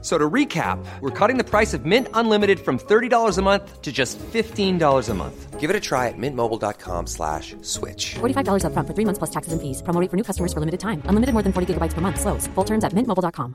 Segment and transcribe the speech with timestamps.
[0.00, 3.90] So to recap, we're cutting the price of Mint Unlimited from $30 a month to
[3.90, 5.58] just $15 a month.
[5.58, 8.14] Give it a try at mintmobile.com slash switch.
[8.20, 9.82] $45 up front for three months plus taxes and fees.
[9.82, 11.02] Promo rate for new customers for limited time.
[11.06, 12.20] Unlimited more than 40 gigabytes per month.
[12.20, 12.46] Slows.
[12.54, 13.54] Full terms at mintmobile.com.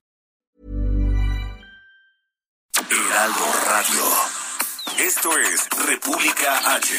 [2.91, 4.03] Heraldo Radio.
[4.99, 6.93] Esto es República H.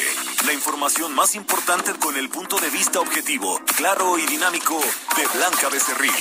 [0.45, 4.79] La información más importante con el punto de vista objetivo, claro y dinámico
[5.15, 6.11] de Blanca Becerril.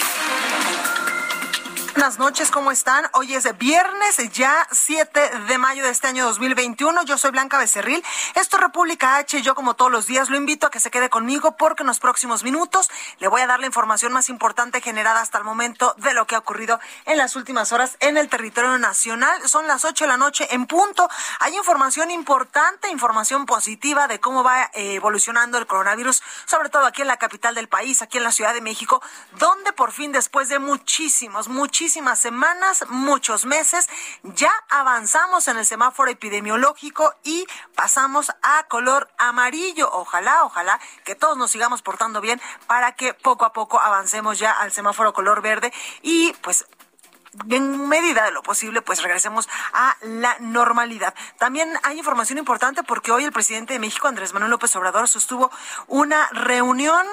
[1.95, 3.09] Buenas noches, ¿cómo están?
[3.13, 7.05] Hoy es viernes, ya 7 de mayo de este año 2021.
[7.05, 8.03] Yo soy Blanca Becerril.
[8.35, 9.41] Esto es República H.
[9.43, 12.01] Yo, como todos los días, lo invito a que se quede conmigo porque en los
[12.01, 16.15] próximos minutos le voy a dar la información más importante generada hasta el momento de
[16.15, 19.49] lo que ha ocurrido en las últimas horas en el territorio nacional.
[19.49, 21.09] Son las 8 de la noche en punto.
[21.39, 27.03] Hay información importante, información positiva de cómo va eh, evolucionando el coronavirus, sobre todo aquí
[27.03, 29.01] en la capital del país, aquí en la Ciudad de México,
[29.39, 33.91] donde por fin, después de muchísimos, muchísimos muchísimas semanas, muchos meses,
[34.23, 37.47] ya avanzamos en el semáforo epidemiológico y
[37.77, 39.91] pasamos a color amarillo.
[39.93, 44.53] Ojalá, ojalá que todos nos sigamos portando bien para que poco a poco avancemos ya
[44.53, 46.65] al semáforo color verde y pues
[47.51, 51.15] en medida de lo posible, pues regresemos a la normalidad.
[51.37, 55.51] También hay información importante porque hoy el presidente de México, Andrés Manuel López Obrador, sostuvo
[55.87, 57.07] una reunión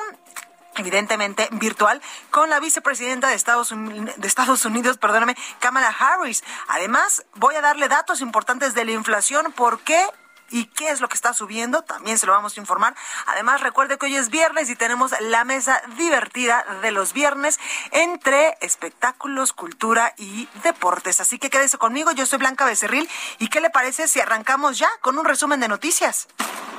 [0.81, 6.43] evidentemente virtual, con la vicepresidenta de Estados, Unidos, de perdóname, Kamala Harris.
[6.67, 10.05] Además, voy a darle datos importantes de la inflación, por qué
[10.51, 12.93] y qué es lo que está subiendo, también se lo vamos a informar.
[13.27, 17.59] Además, recuerde que hoy es viernes y tenemos la mesa divertida de los viernes
[17.91, 21.21] entre espectáculos, cultura y deportes.
[21.21, 24.89] Así que quédese conmigo, yo soy Blanca Becerril y ¿qué le parece si arrancamos ya
[24.99, 26.27] con un resumen de noticias?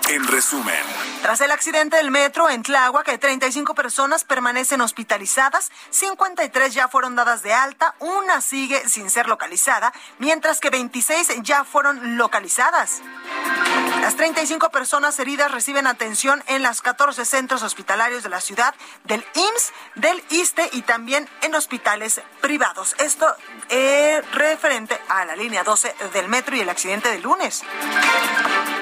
[0.08, 0.74] En resumen.
[1.22, 7.42] Tras el accidente del metro en Tláhuac, 35 personas permanecen hospitalizadas, 53 ya fueron dadas
[7.42, 13.00] de alta, una sigue sin ser localizada, mientras que 26 ya fueron localizadas.
[14.00, 18.74] Las 35 personas heridas reciben atención en las 14 centros hospitalarios de la ciudad,
[19.04, 22.96] del IMSS, del ISTE y también en hospitales privados.
[22.98, 23.32] Esto
[23.68, 27.62] es referente a la línea 12 del metro y el accidente del lunes.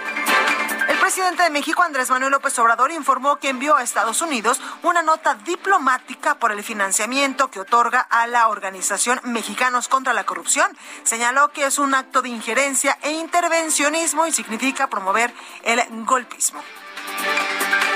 [0.88, 5.02] El presidente de México, Andrés Manuel López Obrador, informó que envió a Estados Unidos una
[5.02, 10.76] nota diplomática por el financiamiento que otorga a la organización Mexicanos contra la Corrupción.
[11.02, 16.62] Señaló que es un acto de injerencia e intervencionismo y significa promover el golpismo.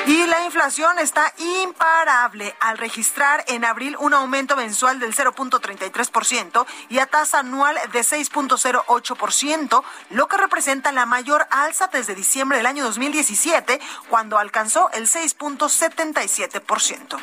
[0.09, 6.99] Y la inflación está imparable al registrar en abril un aumento mensual del 0.33% y
[6.99, 12.85] a tasa anual de 6.08%, lo que representa la mayor alza desde diciembre del año
[12.85, 17.19] 2017, cuando alcanzó el 6.77%.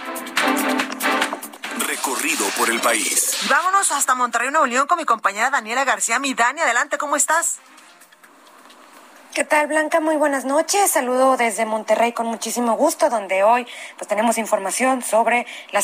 [1.88, 3.47] Recorrido por el país.
[3.50, 6.19] Vámonos hasta Monterrey, Nuevo León, con mi compañera Daniela García.
[6.19, 7.57] Mi Dani, adelante, ¿cómo estás?
[9.35, 10.00] ¿Qué tal, Blanca?
[10.00, 10.91] Muy buenas noches.
[10.91, 15.81] Saludo desde Monterrey con muchísimo gusto, donde hoy pues tenemos información sobre la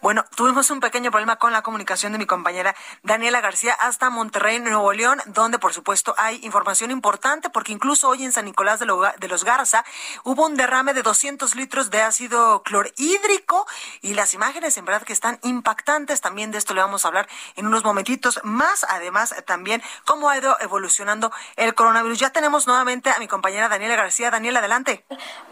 [0.00, 4.60] Bueno, tuvimos un pequeño problema con la comunicación de mi compañera Daniela García hasta Monterrey,
[4.60, 8.86] Nuevo León, donde por supuesto hay información importante porque incluso hoy en San Nicolás de,
[8.86, 9.84] los Garza
[10.22, 13.66] hubo un derrame de 200 litros de ácido clorhídrico
[14.00, 16.20] y las imágenes en verdad que están impactantes.
[16.20, 18.86] También de esto le vamos a hablar en unos momentitos más.
[18.88, 22.20] Además, también cómo ha ido evolucionando el coronavirus.
[22.20, 24.30] Ya tenemos nuevamente a mi compañera Daniela García.
[24.30, 25.04] Daniela, adelante.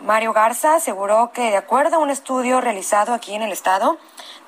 [0.03, 3.99] Mario Garza aseguró que de acuerdo a un estudio realizado aquí en el estado,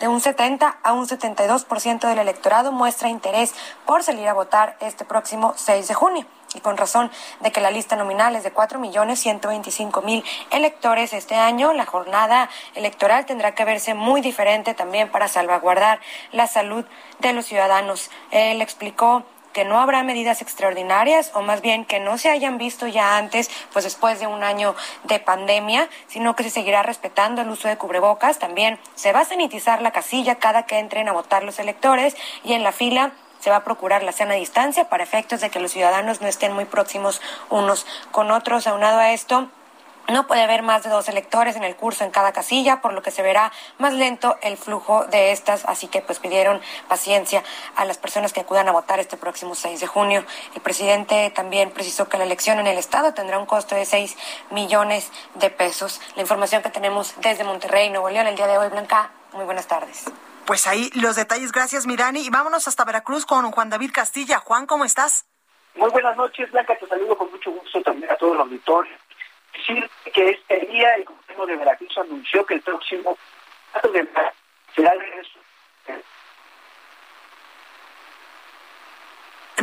[0.00, 3.54] de un 70 a un 72% del electorado muestra interés
[3.86, 6.26] por salir a votar este próximo 6 de junio.
[6.54, 7.10] Y con razón
[7.40, 13.54] de que la lista nominal es de 4.125.000 electores este año, la jornada electoral tendrá
[13.54, 16.00] que verse muy diferente también para salvaguardar
[16.32, 16.86] la salud
[17.18, 18.10] de los ciudadanos.
[18.30, 19.24] Él explicó
[19.58, 23.50] que no habrá medidas extraordinarias o más bien que no se hayan visto ya antes,
[23.72, 27.76] pues después de un año de pandemia, sino que se seguirá respetando el uso de
[27.76, 28.38] cubrebocas.
[28.38, 32.52] También se va a sanitizar la casilla cada que entren a votar los electores y
[32.52, 33.10] en la fila
[33.40, 36.52] se va a procurar la sana distancia para efectos de que los ciudadanos no estén
[36.52, 37.20] muy próximos
[37.50, 38.68] unos con otros.
[38.68, 39.48] Aunado a esto,
[40.08, 43.02] no puede haber más de dos electores en el curso en cada casilla, por lo
[43.02, 47.42] que se verá más lento el flujo de estas, así que pues pidieron paciencia
[47.76, 50.24] a las personas que acudan a votar este próximo 6 de junio.
[50.54, 54.16] El presidente también precisó que la elección en el estado tendrá un costo de 6
[54.50, 56.00] millones de pesos.
[56.16, 59.66] La información que tenemos desde Monterrey, Nuevo León, el día de hoy, Blanca, muy buenas
[59.66, 60.04] tardes.
[60.46, 62.20] Pues ahí los detalles, gracias Mirani.
[62.20, 64.38] Y vámonos hasta Veracruz con Juan David Castilla.
[64.38, 65.26] Juan, ¿cómo estás?
[65.74, 68.96] Muy buenas noches, Blanca, te saludo con mucho gusto también a todo el auditorio
[69.68, 73.16] decir que este día el gobierno de Veracruz anunció que el próximo
[73.82, 74.08] de
[74.74, 75.38] será el regreso.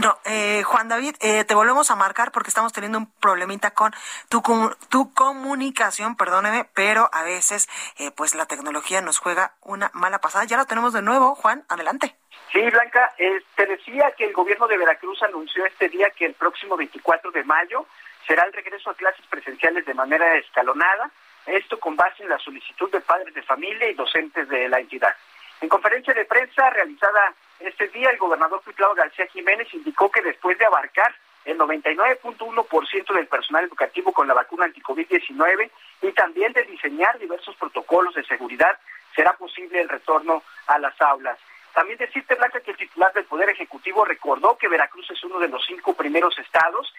[0.02, 3.94] No, eh, Juan David, eh, te volvemos a marcar porque estamos teniendo un problemita con
[4.28, 4.42] tu,
[4.90, 10.44] tu comunicación, perdóneme, pero a veces eh, pues la tecnología nos juega una mala pasada.
[10.44, 12.14] Ya lo tenemos de nuevo, Juan, adelante.
[12.52, 13.14] Sí, Blanca,
[13.56, 17.44] te decía que el gobierno de Veracruz anunció este día que el próximo 24 de
[17.46, 17.88] mayo
[18.28, 21.12] será el regreso a clases presenciales de manera escalonada,
[21.46, 25.16] esto con base en la solicitud de padres de familia y docentes de la entidad.
[25.62, 30.58] En conferencia de prensa realizada este día, el gobernador Cuitlao García Jiménez indicó que después
[30.58, 35.70] de abarcar el 99.1% del personal educativo con la vacuna anti-COVID-19
[36.02, 38.78] y también de diseñar diversos protocolos de seguridad,
[39.16, 41.38] será posible el retorno a las aulas.
[41.74, 45.50] También decirte, Blanca, que el titular del Poder Ejecutivo recordó que Veracruz es uno de
[45.50, 46.94] los cinco primeros estados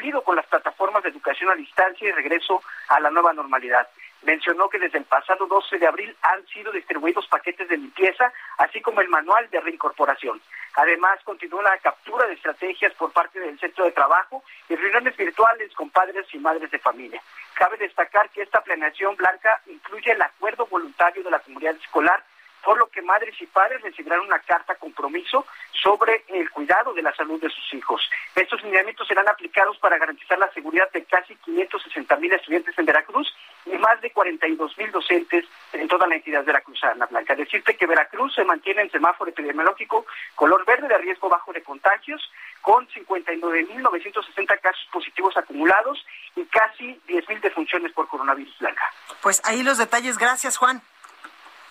[0.00, 3.86] cumplido con las plataformas de educación a distancia y regreso a la nueva normalidad.
[4.22, 8.80] Mencionó que desde el pasado 12 de abril han sido distribuidos paquetes de limpieza, así
[8.80, 10.40] como el manual de reincorporación.
[10.76, 15.70] Además, continúa la captura de estrategias por parte del centro de trabajo y reuniones virtuales
[15.74, 17.20] con padres y madres de familia.
[17.52, 22.24] Cabe destacar que esta planeación blanca incluye el acuerdo voluntario de la comunidad escolar
[22.64, 25.46] por lo que madres y padres recibirán una carta compromiso
[25.82, 28.02] sobre el cuidado de la salud de sus hijos.
[28.34, 33.34] Estos lineamientos serán aplicados para garantizar la seguridad de casi 560 mil estudiantes en Veracruz
[33.66, 37.34] y más de 42 mil docentes en toda la entidad veracruzana, Blanca.
[37.34, 42.20] Decirte que Veracruz se mantiene en semáforo epidemiológico color verde de riesgo bajo de contagios,
[42.60, 46.04] con 59.960 casos positivos acumulados
[46.36, 48.84] y casi 10.000 defunciones por coronavirus, Blanca.
[49.22, 50.18] Pues ahí los detalles.
[50.18, 50.82] Gracias, Juan.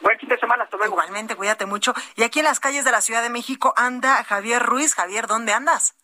[0.01, 0.93] Buen fin de semana, hasta luego.
[0.93, 1.93] Igualmente, cuídate mucho.
[2.15, 4.95] Y aquí en las calles de la Ciudad de México anda Javier Ruiz.
[4.95, 5.95] Javier, ¿dónde andas?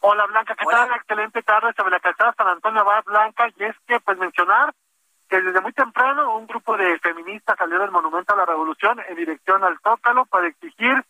[0.00, 0.90] Hola Blanca, ¿qué tal?
[0.92, 3.48] Excelente tarde sobre la calzada San Antonio Abad Blanca.
[3.56, 4.74] Y es que, pues, mencionar
[5.28, 9.16] que desde muy temprano un grupo de feministas salió del Monumento a la Revolución en
[9.16, 11.04] dirección al Zócalo para exigir,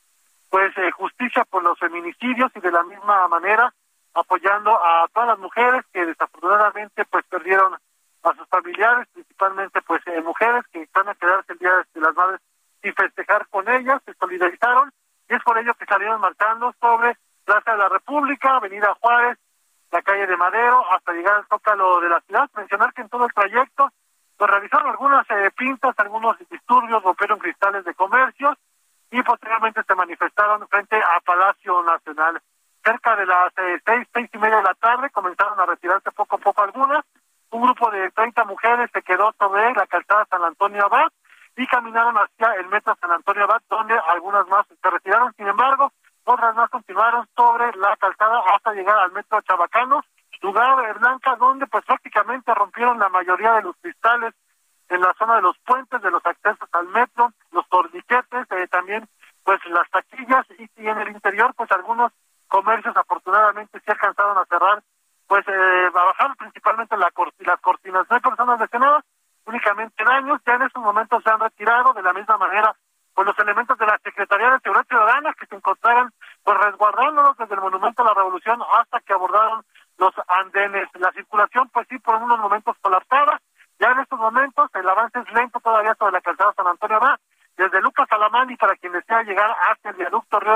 [0.48, 3.72] pues, eh, justicia por los feminicidios y de la misma manera
[4.14, 7.74] apoyando a todas las mujeres que desafortunadamente, pues, perdieron
[8.22, 9.06] a sus familiares,
[9.36, 12.40] principalmente pues eh, mujeres que van a quedarse el Día de las Madres
[12.82, 14.90] y festejar con ellas, se solidarizaron
[15.28, 19.38] y es por ello que salieron marchando sobre Plaza de la República, Avenida Juárez,
[19.92, 22.50] la calle de Madero, hasta llegar al Zócalo de la ciudad.
[22.56, 23.90] Mencionar que en todo el trayecto
[24.36, 28.56] pues realizaron algunas eh, pintas, algunos disturbios, rompieron cristales de comercios
[29.10, 32.40] y posteriormente se manifestaron frente a Palacio Nacional.
[32.84, 36.36] Cerca de las eh, seis, seis y media de la tarde comenzaron a retirarse poco
[36.36, 37.05] a poco algunas, un
[37.66, 41.08] grupo de 30 mujeres se quedó sobre la calzada San Antonio Abad
[41.56, 45.34] y caminaron hacia el metro San Antonio Abad, donde algunas más se retiraron.
[45.36, 45.92] Sin embargo,
[46.24, 50.04] otras más continuaron sobre la calzada hasta llegar al metro Chabacano,
[50.42, 54.32] lugar de Blanca, donde pues prácticamente rompieron la mayoría de los cristales
[54.88, 59.08] en la zona de los puentes, de los accesos al metro, los torniquetes, eh, también
[59.42, 62.12] pues las taquillas y, y en el interior pues algunos
[62.46, 64.82] comercios afortunadamente sí alcanzaron a cerrar
[65.26, 68.06] pues eh, a bajar principalmente la las cortinas.
[68.08, 69.04] No hay personas lesionadas,
[69.44, 70.40] únicamente daños.
[70.46, 72.74] Ya en estos momentos se han retirado de la misma manera
[73.14, 76.12] pues los elementos de la Secretaría de Seguridad Ciudadana que se encontraban
[76.44, 79.64] pues resguardándolos desde el Monumento a la Revolución hasta que abordaron
[79.98, 80.88] los andenes.
[80.94, 83.40] La circulación pues sí por unos momentos colapsada.
[83.80, 87.18] Ya en estos momentos el avance es lento todavía sobre la calzada San Antonio va
[87.56, 90.55] desde Lucas Alamani para quien desea llegar hasta el viaducto Río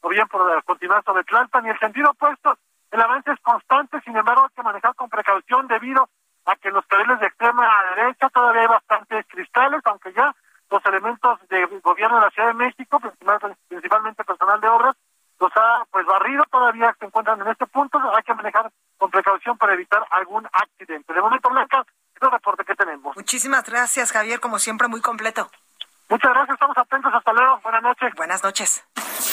[0.00, 2.56] o bien por continuar sobre Tlalpan y el sentido opuesto
[2.92, 6.08] el avance es constante, sin embargo hay que manejar con precaución debido
[6.44, 10.34] a que en los carriles de extrema derecha todavía hay bastantes cristales, aunque ya
[10.70, 13.00] los elementos de gobierno de la Ciudad de México,
[13.68, 14.94] principalmente personal de obras,
[15.40, 19.56] los ha pues barrido, todavía se encuentran en este punto, hay que manejar con precaución
[19.56, 21.14] para evitar algún accidente.
[21.14, 21.84] De momento, Blanca,
[22.14, 23.16] es el reporte que tenemos.
[23.16, 25.50] Muchísimas gracias, Javier, como siempre, muy completo.
[26.10, 28.14] Muchas gracias, estamos atentos, hasta luego, buenas noches.
[28.16, 28.84] Buenas noches.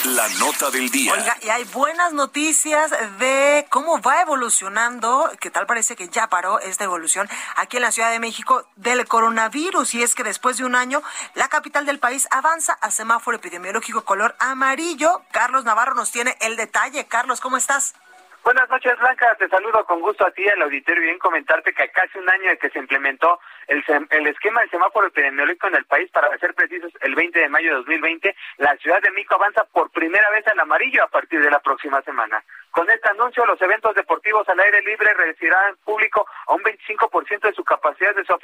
[0.06, 1.12] La nota del día.
[1.12, 6.58] Oiga, y hay buenas noticias de cómo va evolucionando, que tal parece que ya paró
[6.60, 9.94] esta evolución aquí en la Ciudad de México del coronavirus.
[9.94, 11.02] Y es que después de un año,
[11.34, 15.22] la capital del país avanza a semáforo epidemiológico color amarillo.
[15.32, 17.06] Carlos Navarro nos tiene el detalle.
[17.06, 17.94] Carlos, ¿cómo estás?
[18.42, 19.36] Buenas noches, Blanca.
[19.38, 22.48] Te saludo con gusto a ti, al auditorio, y bien comentarte que casi un año
[22.48, 23.38] de que se implementó
[23.70, 27.48] el, el esquema del semáforo epidemiológico en el país, para ser precisos, el 20 de
[27.48, 31.40] mayo de 2020, la ciudad de Mico avanza por primera vez al amarillo a partir
[31.40, 32.42] de la próxima semana.
[32.72, 37.52] Con este anuncio, los eventos deportivos al aire libre recibirán público a un 25% de
[37.52, 38.40] su capacidad de su.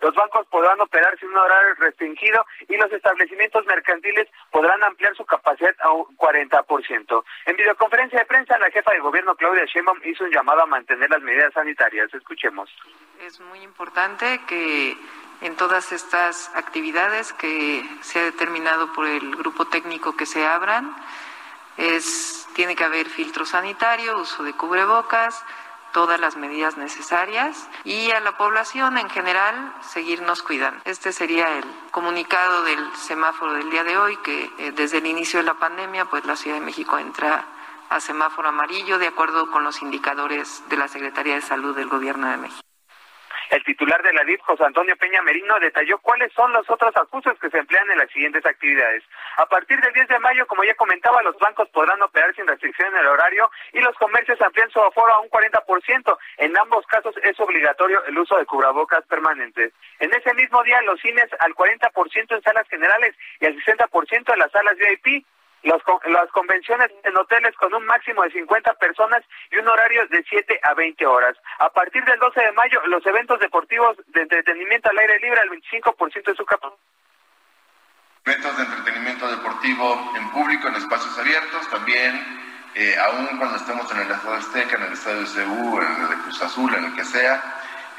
[0.00, 5.24] Los bancos podrán operar sin un horario restringido y los establecimientos mercantiles podrán ampliar su
[5.24, 7.24] capacidad a un 40%.
[7.46, 11.08] En videoconferencia de prensa, la jefa de gobierno Claudia Sheinbaum hizo un llamado a mantener
[11.10, 12.12] las medidas sanitarias.
[12.12, 12.70] Escuchemos.
[13.20, 14.96] Es muy importante que
[15.40, 20.94] en todas estas actividades que se ha determinado por el grupo técnico que se abran,
[21.76, 25.42] es, tiene que haber filtro sanitario, uso de cubrebocas,
[25.92, 30.82] todas las medidas necesarias y a la población en general seguirnos cuidando.
[30.84, 35.38] Este sería el comunicado del semáforo del día de hoy que eh, desde el inicio
[35.38, 37.46] de la pandemia pues la Ciudad de México entra
[37.88, 42.28] a semáforo amarillo de acuerdo con los indicadores de la Secretaría de Salud del Gobierno
[42.28, 42.65] de México.
[43.50, 47.38] El titular de la DIF, José Antonio Peña Merino, detalló cuáles son los otros ajustes
[47.38, 49.04] que se emplean en las siguientes actividades.
[49.36, 52.92] A partir del 10 de mayo, como ya comentaba, los bancos podrán operar sin restricción
[52.92, 56.18] en el horario y los comercios amplían su aforo a un 40%.
[56.38, 59.72] En ambos casos es obligatorio el uso de cubrebocas permanentes.
[60.00, 64.38] En ese mismo día, los cines al 40% en salas generales y al 60% en
[64.38, 65.24] las salas VIP
[65.66, 70.60] las convenciones en hoteles con un máximo de 50 personas y un horario de 7
[70.62, 71.36] a 20 horas.
[71.58, 75.50] A partir del 12 de mayo, los eventos deportivos de entretenimiento al aire libre al
[75.50, 76.78] 25% de su capacidad.
[78.24, 82.14] Eventos de entretenimiento deportivo en público, en espacios abiertos, también,
[82.74, 86.08] eh, aún cuando estemos en el Estadio Azteca, en el Estadio de CU, en el
[86.08, 87.42] de Cruz Azul, en el que sea,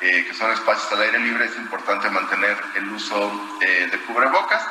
[0.01, 3.31] eh, que son espacios al aire libre, es importante mantener el uso
[3.61, 4.67] eh, de cubrebocas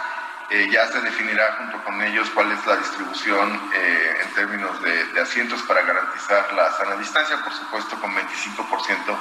[0.50, 5.20] eh, ya se definirá junto con ellos cuál es la distribución eh, en términos de,
[5.20, 7.42] asientos para garantizar la sana distancia.
[7.42, 9.18] Por supuesto, con 25%,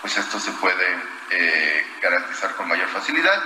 [0.00, 0.86] pues esto se puede
[1.30, 3.42] eh, garantizar con mayor facilidad.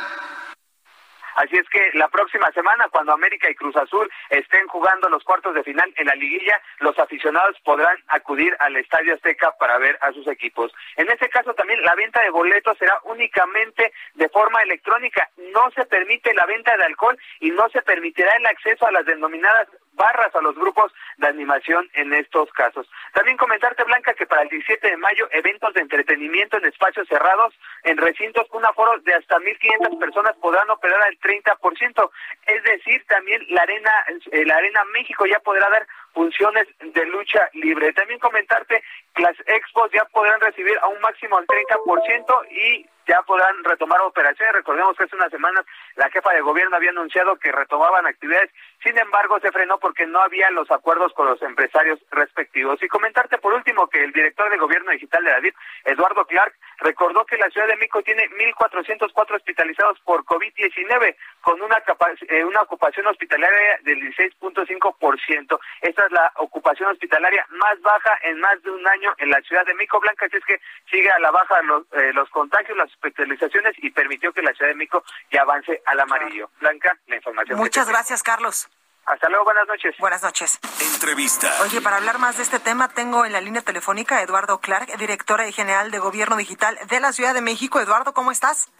[1.35, 5.55] Así es que la próxima semana, cuando América y Cruz Azul estén jugando los cuartos
[5.55, 10.13] de final en la liguilla, los aficionados podrán acudir al Estadio Azteca para ver a
[10.13, 10.73] sus equipos.
[10.97, 15.29] En ese caso también la venta de boletos será únicamente de forma electrónica.
[15.53, 19.05] No se permite la venta de alcohol y no se permitirá el acceso a las
[19.05, 22.89] denominadas barras a los grupos de animación en estos casos.
[23.13, 27.55] También comentarte, Blanca, que para el 17 de mayo, eventos de entretenimiento en espacios cerrados,
[27.85, 32.11] en recintos un aforo de hasta 1.500 personas podrán operar al 30%.
[32.47, 33.93] Es decir, también la Arena,
[34.33, 37.93] eh, la Arena México ya podrá dar funciones de lucha libre.
[37.93, 38.83] También comentarte
[39.15, 44.01] que las expos ya podrán recibir a un máximo del 30% y ya podrán retomar
[44.03, 44.55] operaciones.
[44.55, 45.65] Recordemos que hace unas semanas
[45.97, 48.51] la jefa de gobierno había anunciado que retomaban actividades,
[48.83, 52.83] sin embargo se frenó porque no había los acuerdos con los empresarios respectivos.
[52.83, 56.55] Y comentarte por último que el director de gobierno digital de David, Eduardo Clark,
[56.85, 61.83] recordó que la Ciudad de México tiene 1.404 hospitalizados por COVID-19, con una,
[62.29, 65.59] eh, una ocupación hospitalaria del 16.5%.
[65.81, 69.65] Esta es la ocupación hospitalaria más baja en más de un año en la Ciudad
[69.65, 70.61] de México Blanca, así es que
[70.91, 74.71] sigue a la baja los, eh, los contagios, las hospitalizaciones y permitió que la Ciudad
[74.71, 76.51] de México ya avance al amarillo.
[76.61, 77.59] Blanca, la información.
[77.59, 78.69] Muchas gracias, Carlos.
[79.07, 79.95] Hasta luego, buenas noches.
[79.99, 80.59] Buenas noches.
[80.95, 81.49] Entrevista.
[81.63, 84.97] Oye, para hablar más de este tema, tengo en la línea telefónica a Eduardo Clark,
[84.97, 87.81] directora general de Gobierno Digital de la Ciudad de México.
[87.81, 88.71] Eduardo, ¿cómo estás?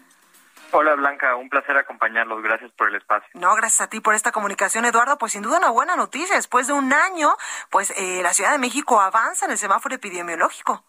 [0.71, 2.41] Hola Blanca, un placer acompañarlos.
[2.41, 3.29] Gracias por el espacio.
[3.35, 5.17] No, gracias a ti por esta comunicación, Eduardo.
[5.17, 6.35] Pues sin duda una buena noticia.
[6.35, 7.35] Después de un año,
[7.69, 10.83] pues eh, la Ciudad de México avanza en el semáforo epidemiológico.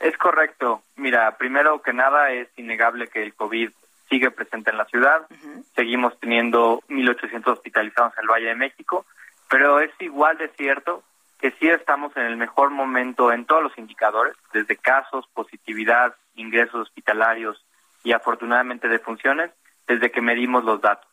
[0.00, 0.82] Es correcto.
[0.96, 3.70] Mira, primero que nada es innegable que el COVID
[4.08, 5.26] sigue presente en la ciudad.
[5.74, 9.06] Seguimos teniendo 1.800 hospitalizados en el Valle de México,
[9.48, 11.02] pero es igual de cierto
[11.38, 16.88] que sí estamos en el mejor momento en todos los indicadores, desde casos, positividad, ingresos
[16.88, 17.64] hospitalarios
[18.02, 19.50] y afortunadamente de funciones,
[19.86, 21.08] desde que medimos los datos.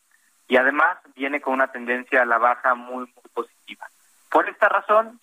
[0.47, 3.87] Y además viene con una tendencia a la baja muy, muy positiva.
[4.29, 5.19] Por esta razón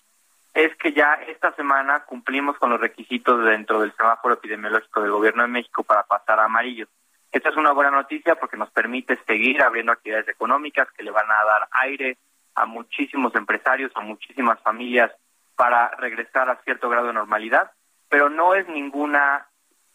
[0.54, 5.42] es que ya esta semana cumplimos con los requisitos dentro del semáforo epidemiológico del Gobierno
[5.42, 6.86] de México para pasar a amarillo.
[7.32, 11.30] Esta es una buena noticia porque nos permite seguir abriendo actividades económicas que le van
[11.30, 12.18] a dar aire
[12.54, 15.10] a muchísimos empresarios, a muchísimas familias
[15.56, 17.72] para regresar a cierto grado de normalidad,
[18.08, 19.46] pero no es ninguna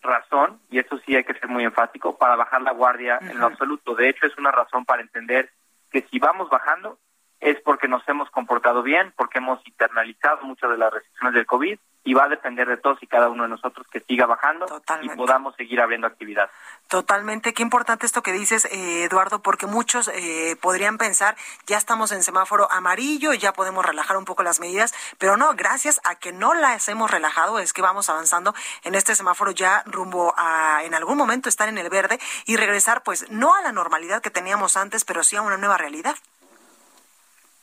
[0.02, 3.48] razón, y eso sí hay que ser muy enfático, para bajar la guardia en lo
[3.48, 3.94] absoluto.
[3.94, 5.52] De hecho, es una razón para entender
[5.92, 6.98] que si vamos bajando,
[7.40, 11.78] es porque nos hemos comportado bien, porque hemos internalizado muchas de las restricciones del COVID
[12.08, 14.66] y va a depender de todos y cada uno de nosotros que siga bajando
[15.02, 16.50] y podamos seguir abriendo actividad.
[16.88, 22.14] Totalmente, qué importante esto que dices, eh, Eduardo, porque muchos eh, podrían pensar, ya estamos
[22.14, 26.32] en semáforo amarillo ya podemos relajar un poco las medidas, pero no, gracias a que
[26.32, 30.94] no las hemos relajado, es que vamos avanzando en este semáforo ya rumbo a en
[30.94, 34.78] algún momento estar en el verde y regresar, pues no a la normalidad que teníamos
[34.78, 36.16] antes, pero sí a una nueva realidad.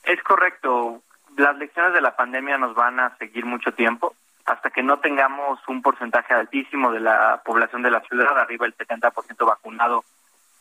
[0.04, 1.02] Es correcto,
[1.36, 4.14] las lecciones de la pandemia nos van a seguir mucho tiempo.
[4.44, 8.76] Hasta que no tengamos un porcentaje altísimo de la población de la ciudad, arriba del
[8.76, 10.04] 70% vacunado,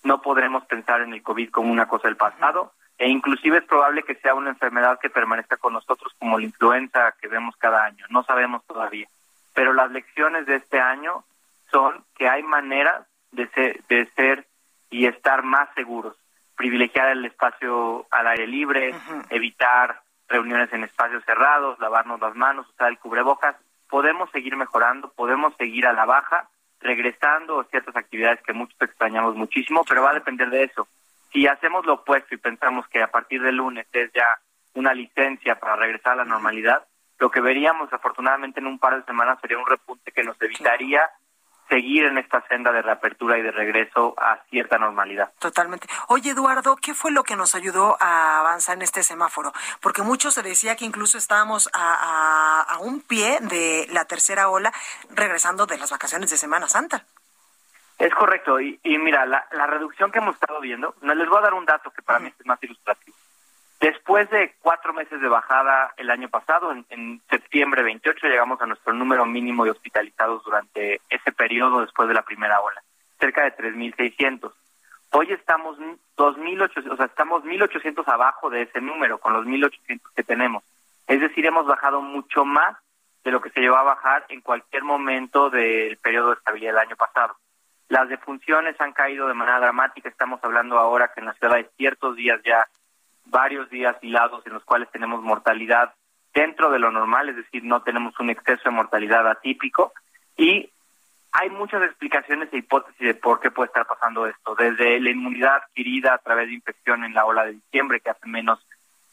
[0.04, 2.72] no podremos pensar en el COVID como una cosa del pasado.
[2.98, 7.14] E inclusive es probable que sea una enfermedad que permanezca con nosotros como la influenza
[7.20, 9.08] que vemos cada año, no sabemos todavía.
[9.54, 11.26] Pero las lecciones de este año
[11.72, 14.46] son que hay maneras de ser, de ser
[14.90, 16.16] y estar más seguros,
[16.56, 18.96] privilegiar el espacio al aire libre,
[19.30, 23.56] evitar reuniones en espacios cerrados, lavarnos las manos, usar el cubrebocas,
[23.90, 29.36] podemos seguir mejorando, podemos seguir a la baja, regresando a ciertas actividades que muchos extrañamos
[29.36, 30.88] muchísimo, pero va a depender de eso.
[31.32, 34.28] Si hacemos lo opuesto y pensamos que a partir del lunes es ya
[34.74, 36.86] una licencia para regresar a la normalidad,
[37.20, 41.10] lo que veríamos afortunadamente en un par de semanas sería un repunte que nos evitaría
[41.74, 45.32] seguir en esta senda de reapertura y de regreso a cierta normalidad.
[45.40, 45.88] Totalmente.
[46.08, 49.52] Oye, Eduardo, ¿qué fue lo que nos ayudó a avanzar en este semáforo?
[49.82, 54.72] Porque mucho se decía que incluso estábamos a, un pie de la tercera ola
[55.10, 57.06] regresando de las vacaciones de Semana Santa.
[57.98, 58.60] Es correcto.
[58.60, 61.90] Y, mira, la, la, reducción que hemos estado viendo, les voy a dar un dato
[61.92, 63.16] que para mí es más ilustrativo.
[63.84, 68.94] Después de cuatro meses de bajada el año pasado, en, septiembre 28 llegamos a nuestro
[68.94, 72.82] número mínimo de hospitalizados durante ese periodo después de la primera ola,
[73.20, 74.54] cerca de 3.600.
[75.12, 75.78] Hoy estamos
[76.16, 80.64] 2.800, o sea, estamos 1.800 abajo de ese número, con los 1.800 que tenemos.
[81.06, 82.78] Es decir, hemos bajado mucho más
[83.26, 86.88] de lo que se llevó a bajar en cualquier momento del periodo de estabilidad del
[86.88, 87.36] año pasado.
[87.90, 90.08] Las defunciones han caído de manera dramática.
[90.08, 92.66] Estamos hablando ahora que en la ciudad hay ciertos días ya
[93.26, 95.94] varios días hilados en los cuales tenemos mortalidad
[96.34, 99.94] dentro de lo normal, es decir, no tenemos un exceso de mortalidad atípico
[100.36, 100.70] y
[101.32, 105.56] hay muchas explicaciones e hipótesis de por qué puede estar pasando esto, desde la inmunidad
[105.56, 108.60] adquirida a través de infección en la ola de diciembre que hace menos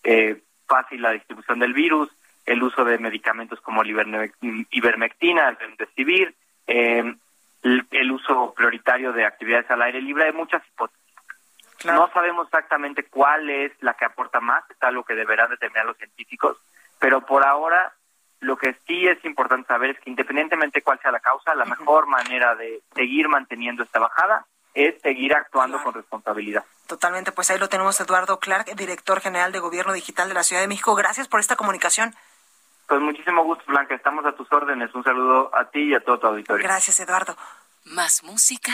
[0.05, 2.11] eh, fácil la distribución del virus,
[2.44, 4.29] el uso de medicamentos como la
[4.70, 6.35] ivermectina, el remdesivir,
[6.66, 7.14] eh,
[7.62, 11.01] el, el uso prioritario de actividades al aire libre, hay muchas hipótesis.
[11.85, 15.97] No sabemos exactamente cuál es la que aporta más, es algo que deberán determinar los
[15.97, 16.59] científicos,
[16.99, 17.95] pero por ahora
[18.40, 22.07] lo que sí es importante saber es que independientemente cuál sea la causa, la mejor
[22.07, 26.64] manera de seguir manteniendo esta bajada es seguir actuando con responsabilidad.
[26.87, 30.62] Totalmente, pues ahí lo tenemos Eduardo Clark, director general de Gobierno Digital de la Ciudad
[30.62, 30.95] de México.
[30.95, 32.14] Gracias por esta comunicación.
[32.87, 33.95] Pues muchísimo gusto, Blanca.
[33.95, 34.93] Estamos a tus órdenes.
[34.95, 36.64] Un saludo a ti y a todo tu auditorio.
[36.64, 37.37] Gracias, Eduardo.
[37.85, 38.73] Más música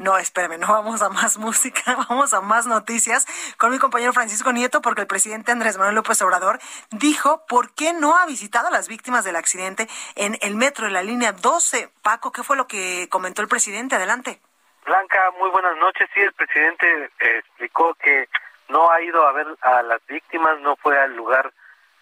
[0.00, 3.26] no, espérame, no vamos a más música, vamos a más noticias
[3.58, 6.58] con mi compañero Francisco Nieto, porque el presidente Andrés Manuel López Obrador
[6.90, 10.92] dijo por qué no ha visitado a las víctimas del accidente en el metro de
[10.92, 11.90] la línea 12.
[12.02, 13.96] Paco, ¿qué fue lo que comentó el presidente?
[13.96, 14.40] Adelante.
[14.86, 16.08] Blanca, muy buenas noches.
[16.14, 18.30] Sí, el presidente eh, explicó que
[18.70, 21.52] no ha ido a ver a las víctimas, no fue al lugar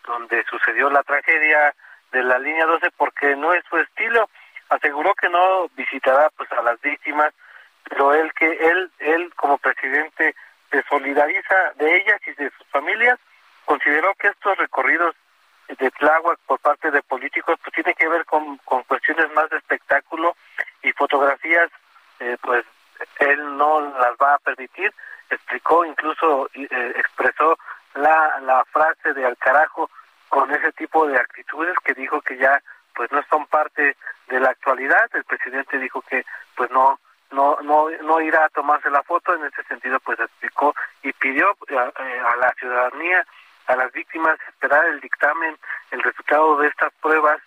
[0.07, 1.75] donde sucedió la tragedia
[2.13, 4.31] de la línea 12 porque no es su estilo.
[4.69, 7.35] Aseguró que no visitará pues a las víctimas
[7.89, 10.35] pero él que él él como presidente
[10.71, 13.19] se solidariza de ellas y de sus familias
[13.65, 15.15] consideró que estos recorridos
[15.69, 19.59] de Tláhuac por parte de políticos pues tiene que ver con, con cuestiones más de
[19.59, 20.37] espectáculo
[20.83, 21.71] y fotografías
[22.21, 22.65] eh, pues
[23.21, 24.93] él no las va a permitir
[25.31, 27.59] explicó incluso eh, expresó
[27.95, 29.91] la, la frase de al carajo
[30.29, 32.63] con ese tipo de actitudes que dijo que ya
[32.95, 33.97] pues no son parte
[34.29, 35.09] de la actualidad.
[35.13, 36.25] El presidente dijo que
[36.57, 36.99] pues no
[37.31, 41.51] no no no irá a tomarse la foto en ese sentido pues explicó y pidió
[41.69, 43.27] eh, eh, a, la ciudadanía
[43.67, 45.57] a las víctimas esperar el dictamen
[45.91, 47.41] el resultado de estas pruebas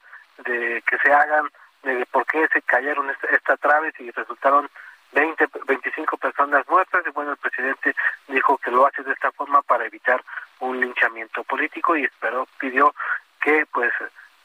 [0.46, 1.50] de que se hagan
[1.84, 4.70] de por qué se cayeron esta, esta trave y resultaron
[5.14, 7.96] 20 25 personas muertas y bueno el presidente
[8.28, 10.24] dijo que lo hace de esta forma para evitar
[10.60, 12.94] un linchamiento político y esperó pidió
[13.42, 13.92] que pues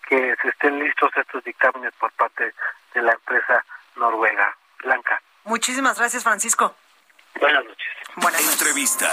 [0.09, 2.55] que se estén listos estos dictámenes por parte
[2.95, 3.65] de la empresa
[3.97, 5.21] noruega Blanca.
[5.47, 6.75] Muchísimas gracias, Francisco.
[7.41, 7.87] Buenas noches.
[8.17, 9.11] Buenas Entrevista.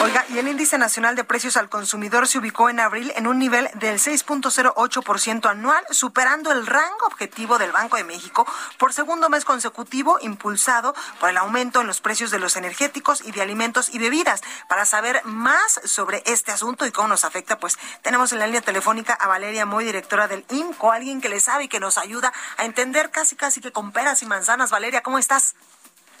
[0.00, 3.40] Oiga, y el índice nacional de precios al consumidor se ubicó en abril en un
[3.40, 8.46] nivel del 6.08% anual, superando el rango objetivo del Banco de México
[8.78, 13.32] por segundo mes consecutivo, impulsado por el aumento en los precios de los energéticos y
[13.32, 14.42] de alimentos y bebidas.
[14.68, 18.62] Para saber más sobre este asunto y cómo nos afecta, pues tenemos en la línea
[18.62, 22.32] telefónica a Valeria Moy, directora del IMCO, alguien que le sabe y que nos ayuda
[22.56, 24.70] a entender casi casi que con peras y manzanas.
[24.70, 25.56] Valeria, ¿cómo estás?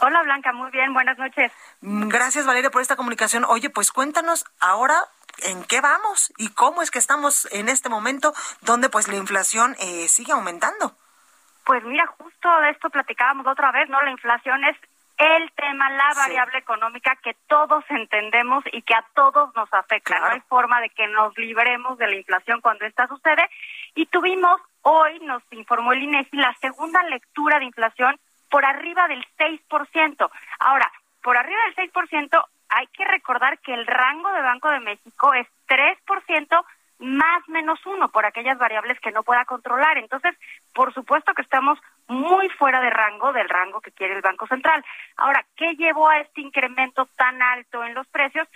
[0.00, 1.52] Hola Blanca, muy bien, buenas noches.
[1.80, 3.44] Mm, gracias Valeria por esta comunicación.
[3.44, 4.96] Oye, pues cuéntanos ahora
[5.42, 9.76] en qué vamos y cómo es que estamos en este momento donde pues la inflación
[9.80, 10.96] eh, sigue aumentando.
[11.64, 14.00] Pues mira, justo de esto platicábamos otra vez, ¿no?
[14.02, 14.76] La inflación es
[15.16, 20.18] el tema, la variable económica que todos entendemos y que a todos nos afecta.
[20.18, 23.48] No hay forma de que nos libremos de la inflación cuando esta sucede.
[23.94, 28.18] Y tuvimos, hoy nos informó el INEGI, la segunda lectura de inflación
[28.54, 30.30] por arriba del 6%.
[30.60, 30.88] Ahora,
[31.24, 35.48] por arriba del 6%, hay que recordar que el rango de Banco de México es
[35.66, 36.64] 3%
[37.00, 39.98] más menos uno por aquellas variables que no pueda controlar.
[39.98, 40.36] Entonces,
[40.72, 44.84] por supuesto que estamos muy fuera de rango del rango que quiere el Banco Central.
[45.16, 48.46] Ahora, ¿qué llevó a este incremento tan alto en los precios?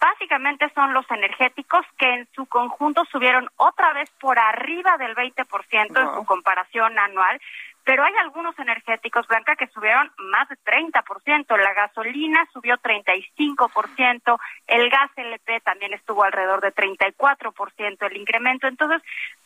[0.00, 6.00] Básicamente son los energéticos que en su conjunto subieron otra vez por arriba del 20%
[6.00, 7.40] en su comparación anual,
[7.88, 11.56] pero hay algunos energéticos, Blanca, que subieron más de 30%.
[11.56, 18.66] La gasolina subió 35%, el gas LP también estuvo alrededor de 34% el incremento.
[18.66, 19.00] Entonces,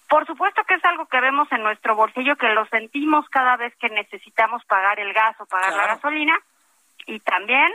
[0.08, 3.76] por supuesto que es algo que vemos en nuestro bolsillo, que lo sentimos cada vez
[3.76, 6.36] que necesitamos pagar el gas o pagar la gasolina.
[7.06, 7.72] Y también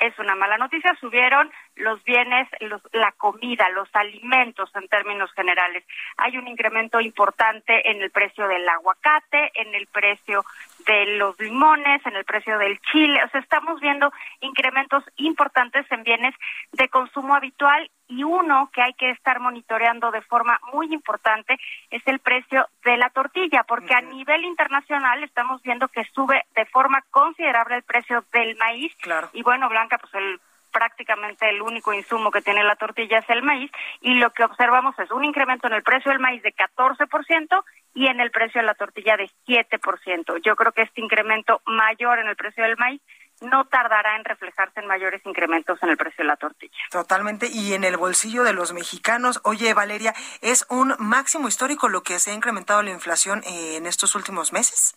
[0.00, 5.84] es una mala noticia, subieron los bienes, los, la comida, los alimentos en términos generales.
[6.16, 10.44] Hay un incremento importante en el precio del aguacate, en el precio
[10.88, 13.20] de los limones, en el precio del chile.
[13.24, 16.34] O sea, estamos viendo incrementos importantes en bienes
[16.72, 21.58] de consumo habitual y uno que hay que estar monitoreando de forma muy importante
[21.90, 26.64] es el precio de la tortilla, porque a nivel internacional estamos viendo que sube de
[26.66, 28.96] forma considerable el precio del maíz.
[29.34, 33.42] Y bueno, Blanca, pues el prácticamente el único insumo que tiene la tortilla es el
[33.42, 37.64] maíz y lo que observamos es un incremento en el precio del maíz de 14%
[37.94, 40.40] y en el precio de la tortilla de 7%.
[40.44, 43.00] Yo creo que este incremento mayor en el precio del maíz
[43.40, 46.78] no tardará en reflejarse en mayores incrementos en el precio de la tortilla.
[46.90, 47.46] Totalmente.
[47.46, 52.18] Y en el bolsillo de los mexicanos, oye Valeria, ¿es un máximo histórico lo que
[52.18, 54.96] se ha incrementado la inflación eh, en estos últimos meses?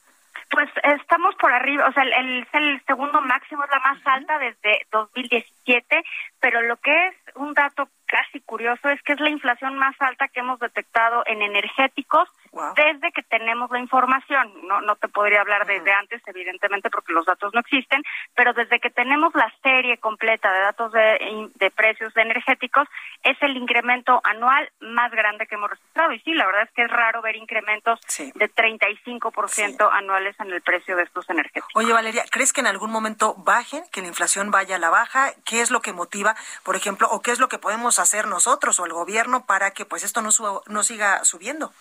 [0.49, 4.85] Pues estamos por arriba, o sea, el, el segundo máximo es la más alta desde
[4.91, 6.03] 2017,
[6.39, 10.27] pero lo que es un dato casi curioso es que es la inflación más alta
[10.27, 12.29] que hemos detectado en energéticos
[12.75, 14.51] desde que tenemos la información.
[14.67, 18.03] No, no te podría hablar desde antes, evidentemente, porque los datos no existen,
[18.35, 22.87] pero desde que tenemos la serie completa de datos de, de precios de energéticos,
[23.23, 26.11] es el incremento anual más grande que hemos registrado.
[26.13, 30.61] Y sí, la verdad es que es raro ver incrementos de 35% anuales en el
[30.61, 31.69] precio de estos energéticos.
[31.75, 35.31] Oye, Valeria, ¿crees que en algún momento bajen, que la inflación vaya a la baja?
[35.45, 38.79] ¿Qué es lo que motiva, por ejemplo, o qué es lo que podemos hacer nosotros
[38.79, 40.29] o el gobierno para que pues esto no,
[40.67, 41.71] no siga subiendo?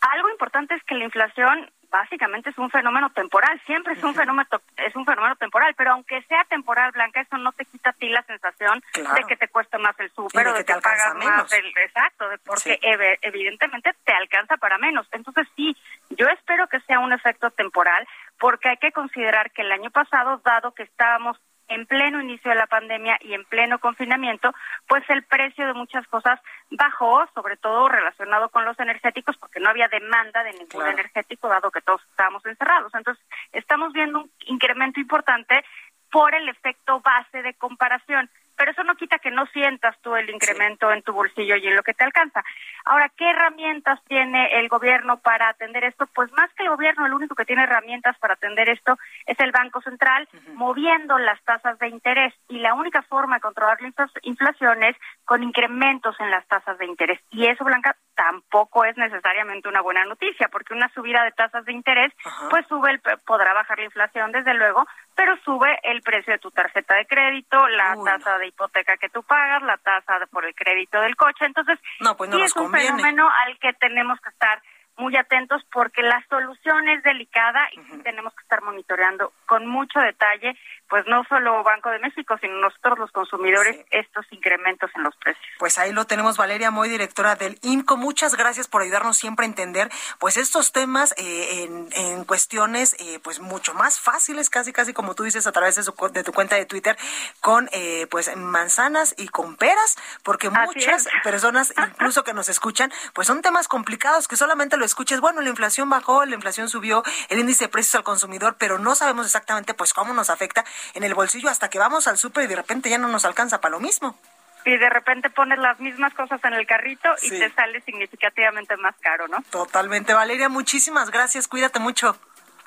[0.00, 4.46] Algo importante es que la inflación básicamente es un fenómeno temporal, siempre es un fenómeno
[4.76, 8.08] es un fenómeno temporal, pero aunque sea temporal, Blanca, eso no te quita a ti
[8.08, 11.52] la sensación de que te cuesta más el súper o de que, te pagas más
[11.52, 12.78] el exacto, porque
[13.22, 15.08] evidentemente te alcanza para menos.
[15.12, 15.76] Entonces sí,
[16.10, 18.06] yo espero que sea un efecto temporal,
[18.38, 22.56] porque hay que considerar que el año pasado, dado que estábamos en pleno inicio de
[22.56, 24.52] la pandemia y en pleno confinamiento,
[24.86, 29.70] pues el precio de muchas cosas bajó, sobre todo relacionado con los energéticos, porque no
[29.70, 32.92] había demanda de ningún energético, dado que todos estábamos encerrados.
[32.94, 35.64] Entonces, estamos viendo un incremento importante
[36.10, 40.28] por el efecto base de comparación pero eso no quita que no sientas tú el
[40.28, 42.42] incremento en tu bolsillo y en lo que te alcanza.
[42.84, 46.08] Ahora, ¿qué herramientas tiene el gobierno para atender esto?
[46.12, 48.98] Pues más que el gobierno, el único que tiene herramientas para atender esto
[49.38, 52.34] es el Banco Central, moviendo las tasas de interés.
[52.48, 56.86] Y la única forma de controlar la inflación es con incrementos en las tasas de
[56.86, 57.20] interés.
[57.30, 61.72] Y eso, Blanca, tampoco es necesariamente una buena noticia, porque una subida de tasas de
[61.72, 62.12] interés,
[62.50, 66.50] pues sube, el, podrá bajar la inflación, desde luego, pero sube el precio de tu
[66.50, 71.00] tarjeta de crédito, la tasa de hipoteca que tú pagas, la tasa por el crédito
[71.00, 71.44] del coche.
[71.44, 71.78] Entonces,
[72.16, 74.60] pues sí es un fenómeno al que tenemos que estar
[74.98, 80.56] muy atentos porque la solución es delicada y tenemos que estar monitoreando con mucho detalle,
[80.88, 85.44] pues no solo Banco de México, sino nosotros los consumidores, estos incrementos en los precios.
[85.58, 87.98] Pues ahí lo tenemos, Valeria Moy, directora del INCO.
[87.98, 93.20] Muchas gracias por ayudarnos siempre a entender pues estos temas eh, en, en, cuestiones eh,
[93.22, 96.32] pues mucho más fáciles, casi casi como tú dices a través de, su, de tu
[96.32, 96.96] cuenta de Twitter,
[97.40, 103.26] con eh, pues manzanas y con peras, porque muchas personas incluso que nos escuchan, pues
[103.26, 107.40] son temas complicados que solamente lo escuches, bueno, la inflación bajó, la inflación subió, el
[107.40, 111.14] índice de precios al consumidor, pero no sabemos exactamente pues cómo nos afecta en el
[111.14, 113.80] bolsillo hasta que vamos al súper y de repente ya no nos alcanza para lo
[113.80, 114.18] mismo.
[114.64, 118.94] Y de repente pones las mismas cosas en el carrito y te sale significativamente más
[119.00, 119.42] caro, ¿no?
[119.50, 122.16] Totalmente, Valeria, muchísimas gracias, cuídate mucho.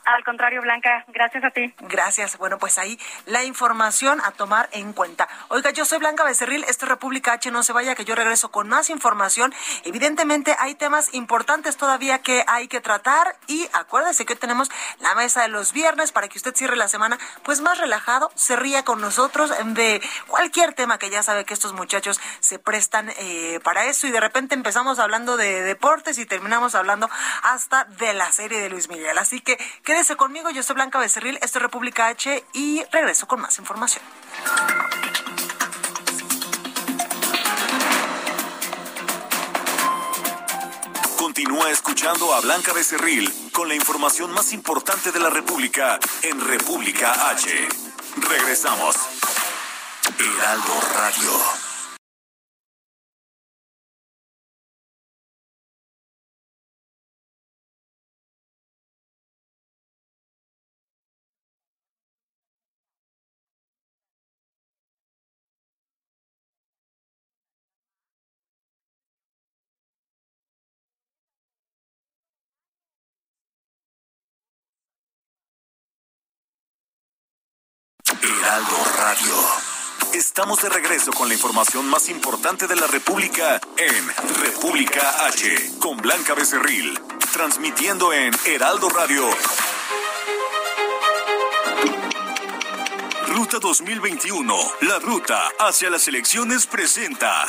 [0.06, 1.74] Al contrario, Blanca, gracias a ti.
[1.82, 2.38] Gracias.
[2.38, 5.28] Bueno, pues ahí la información a tomar en cuenta.
[5.50, 8.52] Oiga, yo soy Blanca Becerril, esto es República H, no se vaya que yo regreso
[8.52, 9.54] con más información.
[9.84, 15.14] Evidentemente hay temas importantes todavía que hay que tratar y acuérdese que hoy tenemos la
[15.16, 18.84] mesa de los viernes para que usted cierre la semana pues más relajado, se ría
[18.84, 23.86] con nosotros de cualquier tema que ya sabe que estos muchachos se prestan eh, para
[23.86, 27.10] eso y de repente empezamos hablando de deportes y terminamos hablando
[27.44, 29.18] hasta de la serie de Luis Miguel.
[29.18, 29.58] Así que
[29.92, 34.02] Quédese conmigo, yo soy Blanca Becerril, esto es República H y regreso con más información.
[41.18, 47.30] Continúa escuchando a Blanca Becerril con la información más importante de la República en República
[47.30, 47.50] H.
[48.30, 48.96] Regresamos.
[50.18, 51.71] Heraldo Radio.
[80.14, 84.08] Estamos de regreso con la información más importante de la República en
[84.42, 86.98] República H, con Blanca Becerril,
[87.34, 89.28] transmitiendo en Heraldo Radio.
[93.28, 97.48] Ruta 2021, la ruta hacia las elecciones presenta.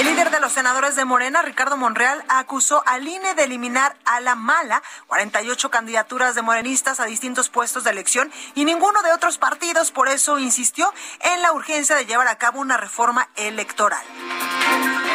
[0.00, 4.20] El líder de los senadores de Morena, Ricardo Monreal, acusó al INE de eliminar a
[4.20, 9.36] la mala 48 candidaturas de morenistas a distintos puestos de elección y ninguno de otros
[9.36, 9.90] partidos.
[9.90, 14.02] Por eso insistió en la urgencia de llevar a cabo una reforma electoral.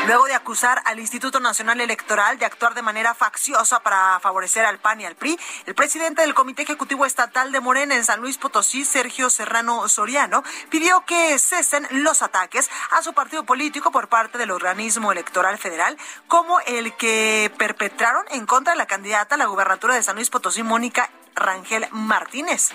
[0.06, 4.78] Luego de acusar al Instituto Nacional Electoral de actuar de manera facciosa para favorecer al
[4.78, 8.38] PAN y al PRI, el presidente del Comité Ejecutivo Estatal de Morena en San Luis
[8.38, 14.38] Potosí, Sergio Serrano Soriano, pidió que cesen los ataques a su partido político por parte
[14.38, 14.75] del organismo
[15.12, 20.04] electoral federal, como el que perpetraron en contra de la candidata a la gubernatura de
[20.04, 22.72] San Luis Potosí, Mónica Rangel Martínez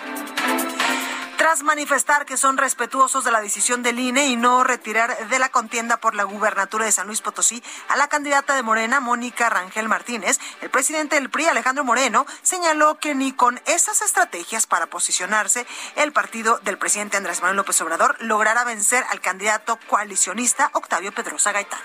[1.41, 5.49] tras manifestar que son respetuosos de la decisión del INE y no retirar de la
[5.49, 9.89] contienda por la gubernatura de San Luis Potosí a la candidata de Morena, Mónica Rangel
[9.89, 15.67] Martínez, el presidente del PRI, Alejandro Moreno, señaló que ni con esas estrategias para posicionarse,
[15.97, 21.53] el partido del presidente Andrés Manuel López Obrador logrará vencer al candidato coalicionista Octavio Pedrosa
[21.53, 21.81] Gaitán.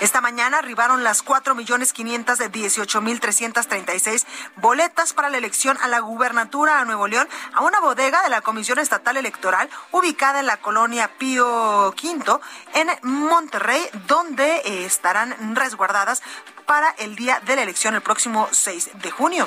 [0.00, 5.12] Esta mañana arribaron las cuatro millones quinientas de dieciocho mil trescientas treinta y seis boletas
[5.12, 8.78] para la elección a la gubernatura a Nuevo León a una bodega de la Comisión
[8.78, 12.40] Estatal Electoral ubicada en la colonia Pío V
[12.74, 16.22] en Monterrey, donde eh, estarán resguardadas
[16.64, 19.46] para el día de la elección el próximo 6 de junio.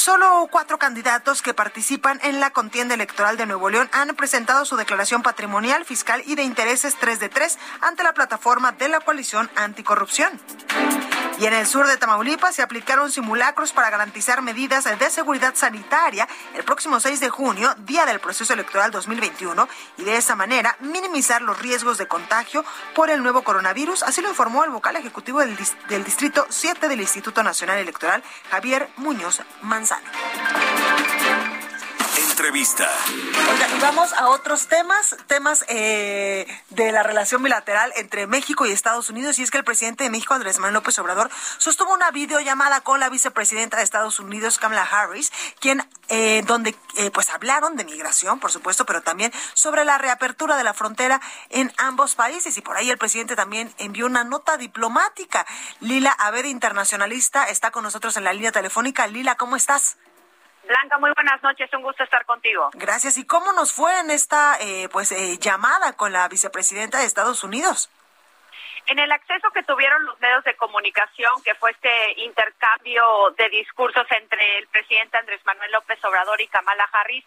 [0.00, 4.76] Solo cuatro candidatos que participan en la contienda electoral de Nuevo León han presentado su
[4.76, 9.50] declaración patrimonial, fiscal y de intereses 3 de 3 ante la plataforma de la coalición
[9.56, 10.40] anticorrupción.
[11.40, 16.28] Y en el sur de Tamaulipas se aplicaron simulacros para garantizar medidas de seguridad sanitaria
[16.54, 21.40] el próximo 6 de junio, día del proceso electoral 2021, y de esa manera minimizar
[21.40, 22.62] los riesgos de contagio
[22.94, 24.02] por el nuevo coronavirus.
[24.02, 25.56] Así lo informó el vocal ejecutivo del,
[26.04, 30.10] Distrito 7 del Instituto Nacional Electoral, Javier Muñoz Manzano.
[32.40, 32.88] Entrevista.
[33.52, 38.72] Oiga, y vamos a otros temas, temas eh, de la relación bilateral entre México y
[38.72, 39.38] Estados Unidos.
[39.38, 42.98] Y es que el presidente de México, Andrés Manuel López Obrador, sostuvo una videollamada con
[42.98, 48.40] la vicepresidenta de Estados Unidos, Kamala Harris, quien, eh, donde eh, pues hablaron de migración,
[48.40, 52.56] por supuesto, pero también sobre la reapertura de la frontera en ambos países.
[52.56, 55.44] Y por ahí el presidente también envió una nota diplomática.
[55.80, 59.06] Lila Aved, internacionalista, está con nosotros en la línea telefónica.
[59.06, 59.98] Lila, ¿cómo estás?
[60.70, 62.70] Blanca, muy buenas noches, un gusto estar contigo.
[62.74, 63.18] Gracias.
[63.18, 67.42] ¿Y cómo nos fue en esta eh, pues eh, llamada con la vicepresidenta de Estados
[67.42, 67.90] Unidos?
[68.86, 74.06] En el acceso que tuvieron los medios de comunicación, que fue este intercambio de discursos
[74.10, 77.24] entre el presidente Andrés Manuel López Obrador y Kamala Harris,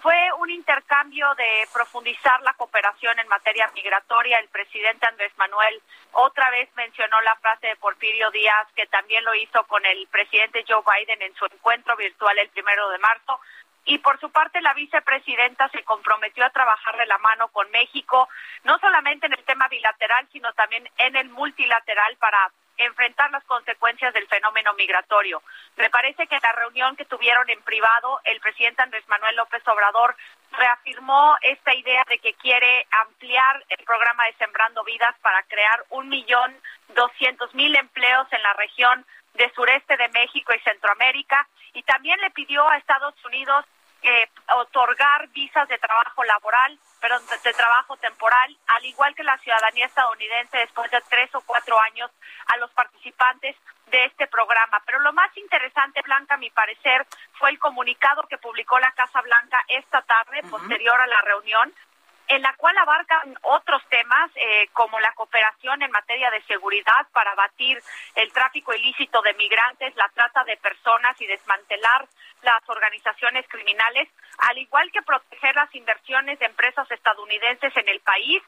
[0.00, 4.38] fue un intercambio de profundizar la cooperación en materia migratoria.
[4.38, 5.80] El presidente Andrés Manuel
[6.12, 10.64] otra vez mencionó la frase de Porfirio Díaz, que también lo hizo con el presidente
[10.66, 13.40] Joe Biden en su encuentro virtual el primero de marzo.
[13.84, 18.28] Y por su parte, la vicepresidenta se comprometió a trabajar de la mano con México,
[18.64, 24.14] no solamente en el tema bilateral, sino también en el multilateral para enfrentar las consecuencias
[24.14, 25.42] del fenómeno migratorio.
[25.76, 29.66] Me parece que en la reunión que tuvieron en privado, el presidente Andrés Manuel López
[29.66, 30.16] Obrador
[30.52, 36.08] reafirmó esta idea de que quiere ampliar el programa de Sembrando Vidas para crear un
[36.08, 36.56] millón
[36.94, 42.30] doscientos mil empleos en la región de sureste de México y Centroamérica y también le
[42.30, 43.64] pidió a Estados Unidos
[44.02, 49.86] eh, otorgar visas de trabajo laboral, pero de, trabajo temporal, al igual que la ciudadanía
[49.86, 52.10] estadounidense después de tres o cuatro años
[52.46, 53.56] a los participantes
[53.90, 54.82] de este programa.
[54.86, 59.20] Pero lo más interesante, Blanca, a mi parecer, fue el comunicado que publicó la Casa
[59.20, 61.72] Blanca esta tarde, posterior a la reunión,
[62.28, 67.34] en la cual abarcan otros temas eh, como la cooperación en materia de seguridad para
[67.34, 67.82] batir
[68.14, 72.06] el tráfico ilícito de migrantes, la trata de personas y desmantelar
[72.42, 74.08] las organizaciones criminales,
[74.38, 78.42] al igual que proteger las inversiones de empresas estadounidenses en el país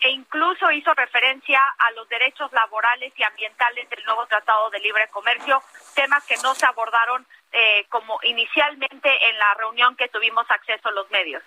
[0.00, 5.08] e incluso hizo referencia a los derechos laborales y ambientales del nuevo Tratado de Libre
[5.08, 5.62] Comercio,
[5.94, 10.92] temas que no se abordaron eh, como inicialmente en la reunión que tuvimos acceso a
[10.92, 11.42] los medios.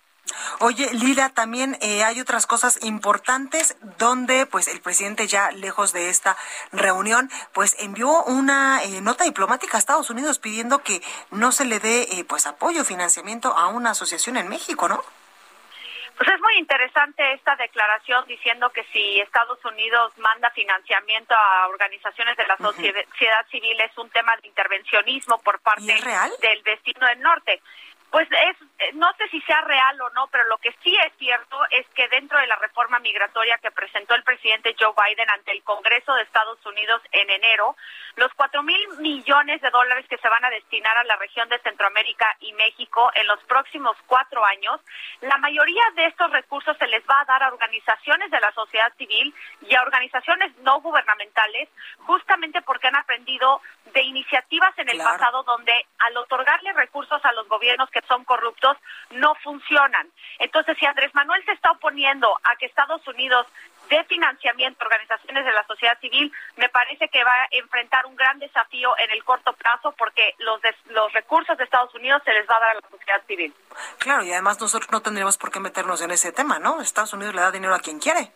[0.60, 6.10] Oye, Lila, también eh, hay otras cosas importantes donde, pues, el presidente ya lejos de
[6.10, 6.38] esta
[6.72, 11.80] reunión, pues, envió una eh, nota diplomática a Estados Unidos pidiendo que no se le
[11.80, 15.02] dé, eh, pues, apoyo, financiamiento a una asociación en México, ¿no?
[16.20, 22.36] Pues es muy interesante esta declaración diciendo que si Estados Unidos manda financiamiento a organizaciones
[22.36, 25.96] de la sociedad civil es un tema de intervencionismo por parte
[26.42, 27.62] del destino del norte.
[28.12, 31.14] Pues es, eh, no sé si sea real o no, pero lo que sí es
[31.20, 35.52] cierto es que dentro de la reforma migratoria que presentó el presidente Joe Biden ante
[35.52, 37.76] el Congreso de Estados Unidos en enero,
[38.16, 41.60] los cuatro mil millones de dólares que se van a destinar a la región de
[41.60, 44.82] Centroamérica y México en los próximos cuatro años,
[45.22, 48.92] la mayoría de estos recursos se les va a dar a organizaciones de la sociedad
[48.98, 51.70] civil y a organizaciones no gubernamentales,
[52.00, 53.62] justamente porque han aprendido
[53.94, 58.78] de iniciativas en el pasado donde al otorgarle recursos a los gobiernos que son corruptos
[59.12, 60.08] no funcionan.
[60.40, 63.48] Entonces, si Andrés Manuel se está oponiendo a que Estados Unidos
[63.90, 68.38] dé financiamiento organizaciones de la sociedad civil, me parece que va a enfrentar un gran
[68.40, 72.58] desafío en el corto plazo porque los, los recursos de Estados Unidos se les va
[72.58, 73.54] a dar a la sociedad civil.
[73.98, 76.82] Claro, y además nosotros no tendríamos por qué meternos en ese tema, ¿no?
[76.82, 78.32] Estados Unidos le da dinero a quien quiere.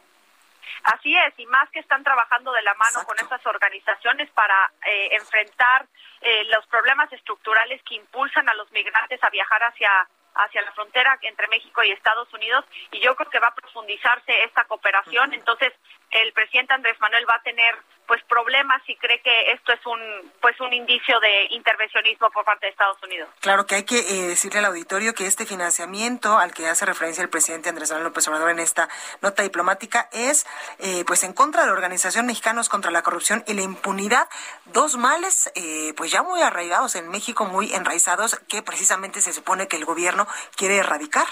[0.84, 5.10] Así es, y más que están trabajando de la mano con estas organizaciones para eh,
[5.12, 5.88] enfrentar
[6.22, 11.18] eh, los problemas estructurales que impulsan a los migrantes a viajar hacia hacia la frontera
[11.22, 15.34] entre México y Estados Unidos y yo creo que va a profundizarse esta cooperación.
[15.34, 15.74] Entonces,
[16.12, 17.76] el presidente Andrés Manuel va a tener
[18.08, 22.66] pues problemas y cree que esto es un pues un indicio de intervencionismo por parte
[22.66, 23.30] de Estados Unidos.
[23.40, 27.24] Claro que hay que eh, decirle al auditorio que este financiamiento al que hace referencia
[27.24, 28.90] el presidente Andrés Manuel López Obrador en esta
[29.22, 30.46] nota diplomática es
[30.80, 34.28] eh, pues en contra de la organización Mexicanos contra la corrupción y la impunidad,
[34.66, 39.68] dos males eh, pues ya muy arraigados en México, muy enraizados que precisamente se supone
[39.68, 41.28] que el gobierno quiere erradicar.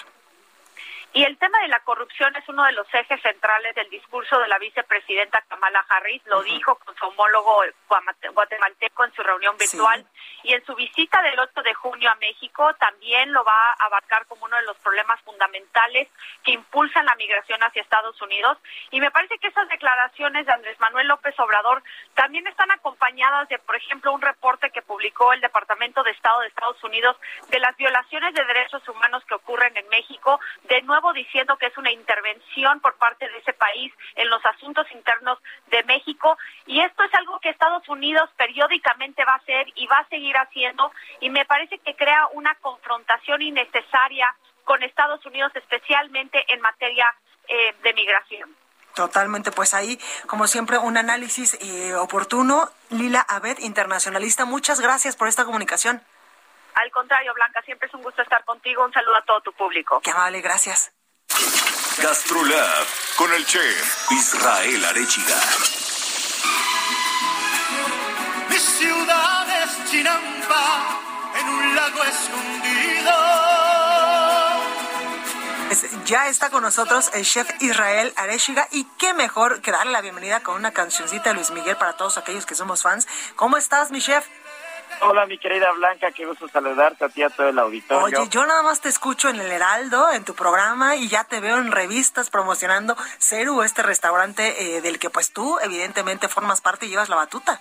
[1.13, 4.47] Y el tema de la corrupción es uno de los ejes centrales del discurso de
[4.47, 6.21] la vicepresidenta Kamala Harris.
[6.25, 7.63] Lo dijo con su homólogo
[8.33, 10.05] guatemalteco en su reunión virtual.
[10.43, 14.25] Y en su visita del 8 de junio a México también lo va a abarcar
[14.27, 16.07] como uno de los problemas fundamentales
[16.43, 18.57] que impulsan la migración hacia Estados Unidos.
[18.91, 23.59] Y me parece que esas declaraciones de Andrés Manuel López Obrador también están acompañadas de,
[23.59, 27.17] por ejemplo, un reporte que publicó el Departamento de Estado de Estados Unidos
[27.49, 30.39] de las violaciones de derechos humanos que ocurren en México.
[30.63, 34.85] De nuevo diciendo que es una intervención por parte de ese país en los asuntos
[34.91, 39.87] internos de México y esto es algo que Estados Unidos periódicamente va a hacer y
[39.87, 44.33] va a seguir haciendo y me parece que crea una confrontación innecesaria
[44.63, 47.05] con Estados Unidos especialmente en materia
[47.47, 48.55] eh, de migración.
[48.95, 52.69] Totalmente, pues ahí, como siempre, un análisis eh, oportuno.
[52.89, 56.01] Lila Abed, internacionalista, muchas gracias por esta comunicación.
[56.75, 58.85] Al contrario, Blanca, siempre es un gusto estar contigo.
[58.85, 60.01] Un saludo a todo tu público.
[60.01, 60.91] Qué amable, gracias.
[62.01, 65.35] GastroLab con el chef Israel Arechiga.
[68.49, 70.99] Mi ciudad es Chinampa,
[71.39, 73.11] en un lago escondido.
[76.05, 80.41] ya está con nosotros el chef Israel Areshiga y qué mejor que darle la bienvenida
[80.41, 83.07] con una cancioncita de Luis Miguel para todos aquellos que somos fans.
[83.35, 84.27] ¿Cómo estás, mi chef?
[85.03, 88.19] Hola, mi querida Blanca, qué gusto saludarte a ti a todo el auditorio.
[88.19, 91.39] Oye, yo nada más te escucho en el Heraldo, en tu programa, y ya te
[91.39, 96.85] veo en revistas promocionando Ceru, este restaurante eh, del que pues tú evidentemente formas parte
[96.85, 97.59] y llevas la batuta.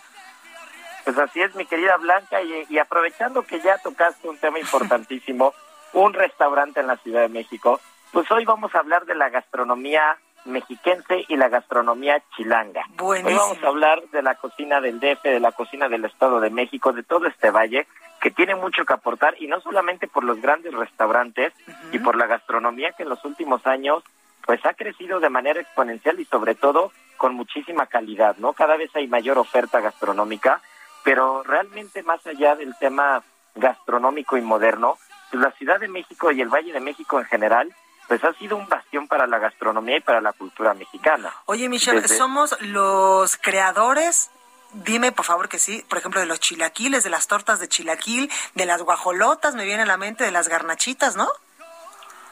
[1.04, 5.54] Pues así es, mi querida Blanca, y, aprovechando que ya tocaste un tema importantísimo,
[5.94, 7.80] un restaurante en la Ciudad de México,
[8.12, 12.84] pues hoy vamos a hablar de la gastronomía mexiquense y la gastronomía chilanga.
[13.00, 16.50] Hoy vamos a hablar de la cocina del DF, de la cocina del Estado de
[16.50, 17.86] México, de todo este valle
[18.20, 21.54] que tiene mucho que aportar y no solamente por los grandes restaurantes
[21.92, 24.02] y por la gastronomía que en los últimos años
[24.44, 28.52] pues ha crecido de manera exponencial y sobre todo con muchísima calidad, ¿no?
[28.52, 30.60] Cada vez hay mayor oferta gastronómica
[31.02, 33.22] pero realmente más allá del tema
[33.54, 34.98] gastronómico y moderno,
[35.30, 37.74] pues la Ciudad de México y el Valle de México en general,
[38.10, 41.32] pues ha sido un bastión para la gastronomía y para la cultura mexicana.
[41.46, 44.32] Oye, Michelle, somos los creadores
[44.72, 48.30] Dime, por favor, que sí, por ejemplo, de los chilaquiles, de las tortas de chilaquil,
[48.54, 51.28] de las guajolotas, me viene a la mente de las garnachitas, ¿no?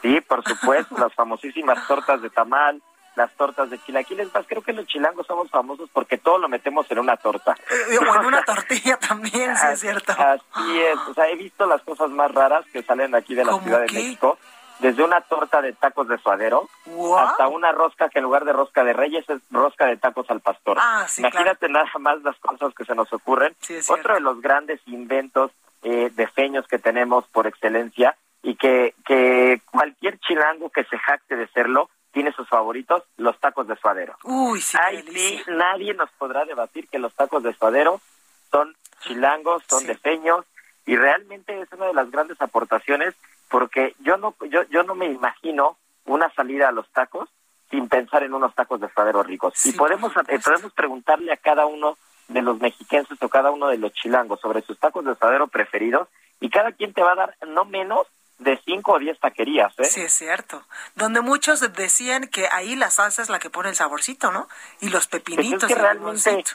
[0.01, 2.81] Sí, por supuesto, las famosísimas tortas de tamal,
[3.15, 4.33] las tortas de chilaquiles.
[4.33, 7.55] Más creo que los chilangos somos famosos porque todo lo metemos en una torta.
[7.89, 10.13] Eh, o en una tortilla también, sí es cierto.
[10.13, 10.97] Así es.
[11.09, 13.93] O sea, he visto las cosas más raras que salen aquí de la Ciudad de
[13.93, 14.37] México.
[14.79, 16.69] Desde una torta de tacos de suadero
[17.17, 20.39] hasta una rosca que en lugar de rosca de reyes es rosca de tacos al
[20.39, 20.77] pastor.
[20.79, 23.55] Ah, Imagínate nada más las cosas que se nos ocurren.
[23.89, 25.51] Otro de los grandes inventos
[25.83, 31.35] eh, de feños que tenemos por excelencia y que, que cualquier chilango que se jacte
[31.35, 34.15] de serlo tiene sus favoritos, los tacos de suadero.
[34.23, 34.77] Uy, sí,
[35.13, 38.01] sí, nadie nos podrá debatir que los tacos de suadero
[38.49, 40.45] son chilangos, son de feños,
[40.85, 43.13] y realmente es una de las grandes aportaciones
[43.49, 47.29] porque yo no yo yo no me imagino una salida a los tacos
[47.69, 49.53] sin pensar en unos tacos de suadero ricos.
[49.65, 51.97] y podemos eh, podemos preguntarle a cada uno
[52.27, 56.07] de los mexiquenses o cada uno de los chilangos sobre sus tacos de suadero preferidos
[56.39, 59.83] y cada quien te va a dar no menos de 5 o 10 taquerías, ¿eh?
[59.83, 60.63] Sí, es cierto.
[60.95, 64.47] Donde muchos decían que ahí la salsa es la que pone el saborcito, ¿no?
[64.79, 65.69] Y los pues pepinitos.
[65.69, 66.45] es que realmente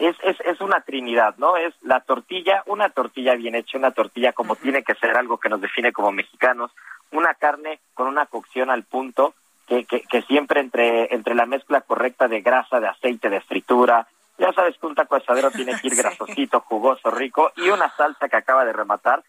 [0.00, 1.56] es, es, es una trinidad, ¿no?
[1.56, 5.50] Es la tortilla, una tortilla bien hecha, una tortilla como tiene que ser, algo que
[5.50, 6.72] nos define como mexicanos,
[7.12, 9.34] una carne con una cocción al punto,
[9.66, 14.08] que, que, que siempre entre, entre la mezcla correcta de grasa, de aceite, de fritura,
[14.38, 18.28] ya sabes que un taco asadero tiene que ir grasosito, jugoso, rico, y una salsa
[18.28, 19.22] que acaba de rematar,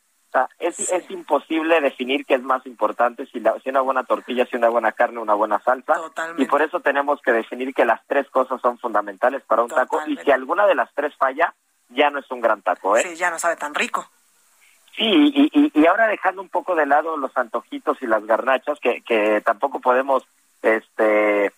[0.60, 4.56] es, es imposible definir qué es más importante, si, la, si una buena tortilla, si
[4.56, 5.96] una buena carne, una buena salsa.
[6.38, 10.02] Y por eso tenemos que definir que las tres cosas son fundamentales para un taco.
[10.08, 11.54] Y si alguna de las tres falla,
[11.90, 13.04] ya no es un gran taco, ¿eh?
[13.04, 14.08] Sí, ya no sabe tan rico.
[14.96, 18.80] Sí, y, y, y ahora dejando un poco de lado los antojitos y las garnachas,
[18.80, 20.26] que, que tampoco podemos
[20.62, 21.52] este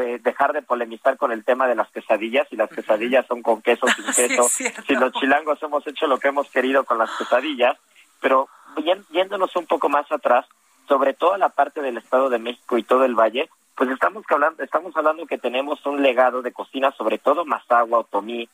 [0.00, 3.60] eh, dejar de polemizar con el tema de las quesadillas, si las quesadillas son con
[3.60, 7.76] queso, sin queso, si los chilangos hemos hecho lo que hemos querido con las quesadillas,
[8.20, 8.48] pero
[9.10, 10.46] yéndonos un poco más atrás,
[10.88, 14.62] sobre toda la parte del Estado de México y todo el valle, pues estamos hablando,
[14.62, 18.48] estamos hablando que tenemos un legado de cocina, sobre todo Mazagua, Otomí,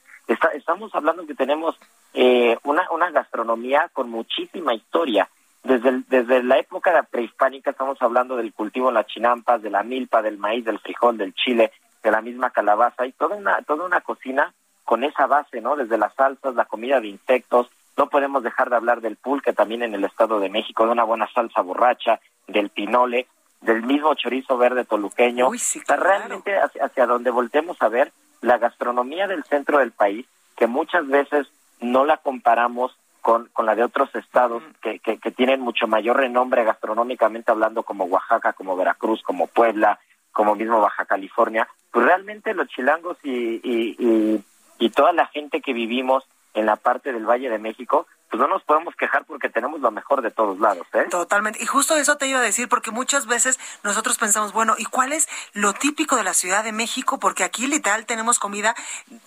[0.54, 1.76] estamos hablando que tenemos
[2.14, 5.28] eh, una, una gastronomía con muchísima historia.
[5.62, 10.20] Desde, desde la época prehispánica estamos hablando del cultivo de las chinampas, de la milpa,
[10.20, 11.70] del maíz, del frijol, del chile,
[12.02, 14.52] de la misma calabaza y toda una, toda una cocina
[14.84, 15.76] con esa base, ¿no?
[15.76, 19.82] Desde las salsas, la comida de insectos, no podemos dejar de hablar del pulque también
[19.82, 23.26] en el Estado de México, de una buena salsa borracha, del pinole,
[23.60, 25.50] del mismo chorizo verde toluqueño.
[25.88, 30.26] realmente hacia, donde voltemos a ver, la gastronomía del centro del país,
[30.56, 31.46] que muchas veces
[31.80, 36.64] no la comparamos con, con la de otros estados que, que, tienen mucho mayor renombre
[36.64, 40.00] gastronómicamente hablando, como Oaxaca, como Veracruz, como Puebla,
[40.32, 44.44] como mismo Baja California, pues realmente los chilangos y, y, y,
[44.78, 46.24] y toda la gente que vivimos
[46.54, 49.90] en la parte del Valle de México, pues no nos podemos quejar porque tenemos lo
[49.90, 51.04] mejor de todos lados, ¿eh?
[51.10, 51.62] Totalmente.
[51.62, 55.12] Y justo eso te iba a decir, porque muchas veces nosotros pensamos, bueno, ¿y cuál
[55.12, 57.18] es lo típico de la Ciudad de México?
[57.18, 58.74] Porque aquí literal tenemos comida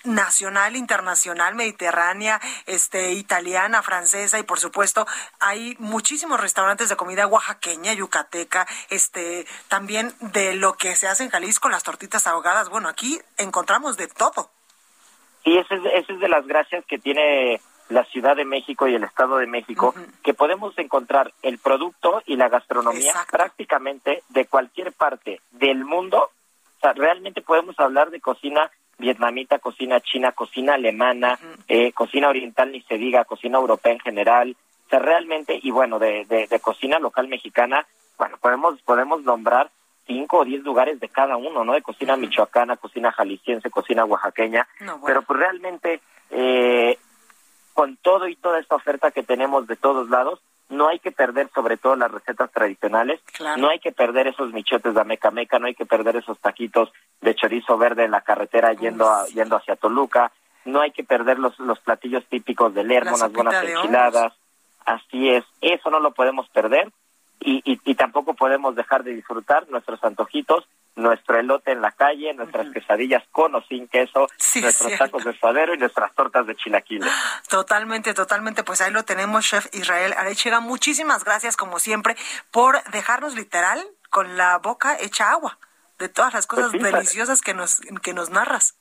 [0.05, 5.05] nacional, internacional, mediterránea, este, italiana, francesa y por supuesto
[5.39, 11.29] hay muchísimos restaurantes de comida oaxaqueña, yucateca, este, también de lo que se hace en
[11.29, 12.69] Jalisco, las tortitas ahogadas.
[12.69, 14.49] Bueno, aquí encontramos de todo.
[15.45, 19.03] Y esa es, es de las gracias que tiene la Ciudad de México y el
[19.03, 19.93] Estado de México,
[20.23, 26.31] que podemos encontrar el producto y la gastronomía prácticamente de cualquier parte del mundo.
[26.77, 31.37] O sea, realmente podemos hablar de cocina vietnamita, cocina china, cocina alemana,
[31.67, 34.55] eh, cocina oriental, ni se diga, cocina europea en general.
[34.87, 37.85] O sea, realmente, y bueno, de, de, de cocina local mexicana,
[38.17, 39.69] bueno, podemos, podemos nombrar
[40.05, 41.73] cinco o diez lugares de cada uno, ¿no?
[41.73, 44.67] De cocina michoacana, cocina jalisciense, cocina oaxaqueña,
[45.05, 46.01] pero pues realmente
[46.31, 46.97] eh,
[47.73, 50.39] con todo y toda esta oferta que tenemos de todos lados,
[50.69, 53.19] no hay que perder sobre todo las recetas tradicionales,
[53.57, 56.91] no hay que perder esos michotes de ameca meca, no hay que perder esos taquitos
[57.21, 60.31] de chorizo verde en la carretera yendo a, yendo hacia Toluca,
[60.65, 64.33] no hay que perder los, los platillos típicos de Lermo, las buenas enchiladas,
[64.85, 66.91] así es, eso no lo podemos perder
[67.39, 72.33] y, y, y, tampoco podemos dejar de disfrutar nuestros antojitos, nuestro elote en la calle,
[72.33, 74.27] nuestras quesadillas con o sin queso,
[74.61, 77.11] nuestros tacos de suadero y nuestras tortas de chilaquiles.
[77.49, 78.63] Totalmente, totalmente.
[78.63, 80.59] Pues ahí lo tenemos, chef Israel Arechiga.
[80.59, 82.15] Muchísimas gracias, como siempre,
[82.51, 85.59] por dejarnos literal con la boca hecha agua
[85.99, 88.75] de todas las cosas Pues sí, deliciosas que nos, que nos narras.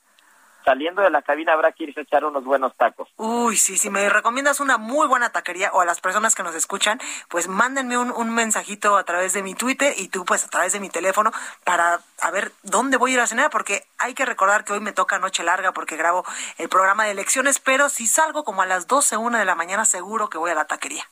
[0.65, 3.07] Saliendo de la cabina habrá que irse a echar unos buenos tacos.
[3.17, 6.55] Uy, sí, si me recomiendas una muy buena taquería o a las personas que nos
[6.55, 6.99] escuchan,
[7.29, 10.73] pues mándenme un, un mensajito a través de mi Twitter y tú pues a través
[10.73, 11.31] de mi teléfono
[11.63, 14.79] para a ver dónde voy a ir a cenar, porque hay que recordar que hoy
[14.79, 16.25] me toca noche larga porque grabo
[16.57, 19.85] el programa de elecciones, pero si salgo como a las 12, una de la mañana,
[19.85, 21.03] seguro que voy a la taquería.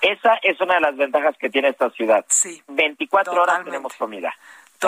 [0.00, 2.26] Esa es una de las ventajas que tiene esta ciudad.
[2.28, 2.62] Sí.
[2.68, 4.34] 24 horas tenemos comida.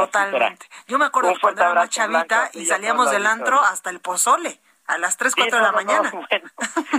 [0.00, 0.66] Totalmente.
[0.86, 4.60] Yo me acuerdo cuando era más chavita Blanca, y salíamos del antro hasta el pozole
[4.86, 6.10] a las 3, Sí, 4 de la no, no, no, mañana.
[6.30, 6.50] bueno,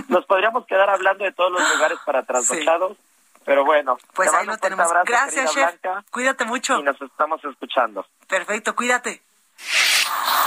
[0.08, 2.96] nos podríamos quedar hablando de todos los lugares para trasnochados,
[3.44, 3.98] pero bueno.
[4.14, 4.86] Pues ahí lo tenemos.
[4.86, 5.80] abrazo, Gracias, chef.
[5.80, 6.78] Blanca, Cuídate mucho.
[6.78, 8.06] Y nos estamos escuchando.
[8.28, 9.22] Perfecto, cuídate.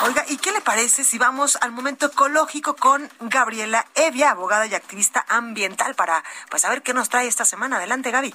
[0.05, 4.73] Oiga, ¿y qué le parece si vamos al momento ecológico con Gabriela Evia, abogada y
[4.73, 7.77] activista ambiental, para pues saber qué nos trae esta semana?
[7.77, 8.33] Adelante, Gaby.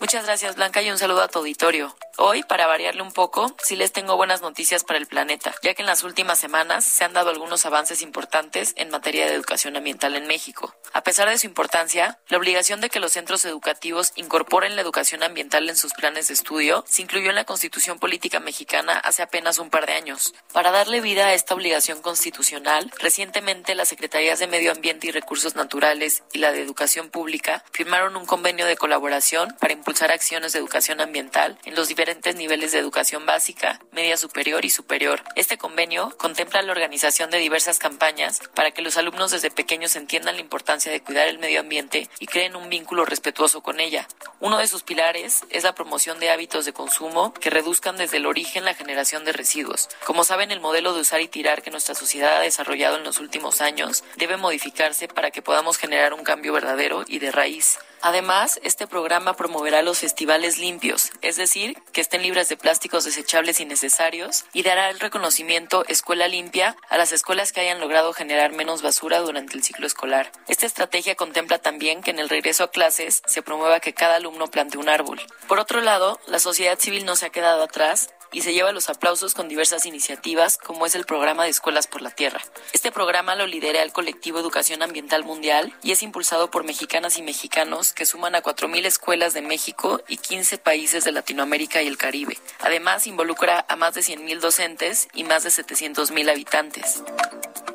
[0.00, 1.94] Muchas gracias Blanca y un saludo a tu auditorio.
[2.20, 5.82] Hoy, para variarle un poco, sí les tengo buenas noticias para el planeta, ya que
[5.82, 10.16] en las últimas semanas se han dado algunos avances importantes en materia de educación ambiental
[10.16, 10.74] en México.
[10.92, 15.22] A pesar de su importancia, la obligación de que los centros educativos incorporen la educación
[15.22, 19.60] ambiental en sus planes de estudio se incluyó en la Constitución Política Mexicana hace apenas
[19.60, 20.34] un par de años.
[20.52, 25.54] Para darle vida a esta obligación constitucional, recientemente las Secretarías de Medio Ambiente y Recursos
[25.54, 30.58] Naturales y la de Educación Pública firmaron un convenio de colaboración para impulsar acciones de
[30.58, 35.22] educación ambiental en los diferentes niveles de educación básica, media superior y superior.
[35.34, 40.36] Este convenio contempla la organización de diversas campañas para que los alumnos desde pequeños entiendan
[40.36, 44.08] la importancia de cuidar el medio ambiente y creen un vínculo respetuoso con ella.
[44.40, 48.26] Uno de sus pilares es la promoción de hábitos de consumo que reduzcan desde el
[48.26, 49.88] origen la generación de residuos.
[50.04, 53.20] Como saben, el modelo de usar y tirar que nuestra sociedad ha desarrollado en los
[53.20, 57.78] últimos años debe modificarse para que podamos generar un cambio verdadero y de raíz.
[58.02, 63.60] Además, este programa promoverá los festivales limpios, es decir, que estén libres de plásticos desechables
[63.60, 68.82] innecesarios y dará el reconocimiento Escuela Limpia a las escuelas que hayan logrado generar menos
[68.82, 70.30] basura durante el ciclo escolar.
[70.46, 74.46] Esta estrategia contempla también que en el regreso a clases se promueva que cada alumno
[74.46, 75.20] plante un árbol.
[75.48, 78.88] Por otro lado, la sociedad civil no se ha quedado atrás y se lleva los
[78.88, 82.40] aplausos con diversas iniciativas como es el programa de Escuelas por la Tierra.
[82.72, 87.22] Este programa lo lidera el colectivo Educación Ambiental Mundial y es impulsado por mexicanas y
[87.22, 91.98] mexicanos que suman a 4.000 escuelas de México y 15 países de Latinoamérica y el
[91.98, 92.38] Caribe.
[92.60, 97.02] Además, involucra a más de 100.000 docentes y más de 700.000 habitantes.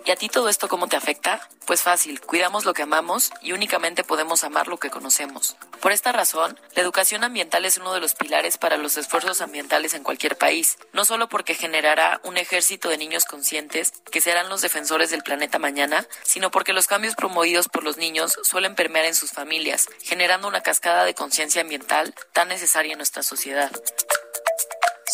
[0.05, 1.47] ¿Y a ti todo esto cómo te afecta?
[1.65, 5.55] Pues fácil, cuidamos lo que amamos y únicamente podemos amar lo que conocemos.
[5.81, 9.93] Por esta razón, la educación ambiental es uno de los pilares para los esfuerzos ambientales
[9.93, 14.61] en cualquier país, no solo porque generará un ejército de niños conscientes que serán los
[14.61, 19.15] defensores del planeta mañana, sino porque los cambios promovidos por los niños suelen permear en
[19.15, 23.71] sus familias, generando una cascada de conciencia ambiental tan necesaria en nuestra sociedad.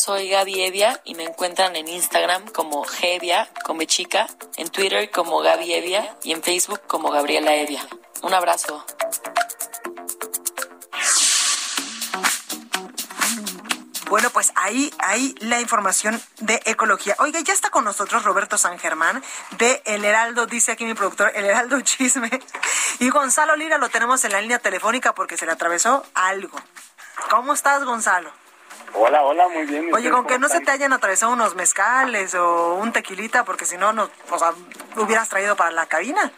[0.09, 4.25] Soy Gaby Evia y me encuentran en Instagram como Gevia, come chica,
[4.57, 7.85] en Twitter como Gaby Evia y en Facebook como Gabriela Evia.
[8.23, 8.83] Un abrazo.
[14.09, 17.15] Bueno, pues ahí, ahí la información de ecología.
[17.19, 19.23] Oiga, ya está con nosotros Roberto San Germán
[19.59, 22.31] de El Heraldo, dice aquí mi productor, El Heraldo Chisme.
[22.97, 26.59] Y Gonzalo Lira lo tenemos en la línea telefónica porque se le atravesó algo.
[27.29, 28.31] ¿Cómo estás, Gonzalo?
[28.93, 29.89] Hola, hola, muy bien.
[29.89, 33.65] ¿y Oye, con que no se te hayan atravesado unos mezcales o un tequilita, porque
[33.65, 34.53] si no, no, o sea,
[34.97, 36.31] hubieras traído para la cabina.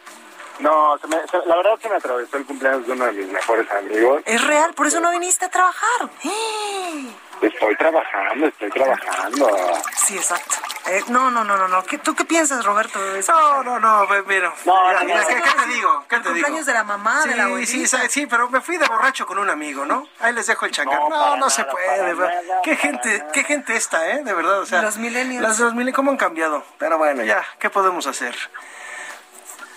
[0.60, 3.28] No, se me- se- la verdad se me atravesó el cumpleaños de uno de mis
[3.28, 4.22] mejores amigos.
[4.26, 6.10] Es real, por eso no viniste a trabajar.
[6.24, 7.12] ¡Eh!
[7.42, 9.50] Estoy trabajando, estoy trabajando.
[9.98, 10.56] Sí, exacto.
[10.88, 11.84] Eh, no, no, no, no, no.
[11.84, 13.00] ¿Qué- ¿Tú qué piensas, Roberto?
[13.28, 14.54] No, no, no, pues, mira.
[14.66, 16.06] No, no, mira, no, ¿qué, te digo?
[16.08, 16.64] ¿Qué El te digo?
[16.64, 17.72] de la mamá, sí, de la abuelita.
[17.72, 20.08] sí, sa- sí, pero me fui de borracho con un amigo, ¿no?
[20.20, 21.00] Ahí les dejo el changar.
[21.00, 22.14] No, No, no, se nada, puede.
[22.16, 23.32] nada, qué gente, nada.
[23.32, 24.24] qué gente esta, ¿eh?
[24.24, 24.82] De verdad, o sea.
[24.82, 25.42] Los millennials.
[25.42, 26.64] Las dos millennials, ¿cómo han cambiado?
[26.78, 28.36] Pero bueno, ya, ¿qué podemos hacer?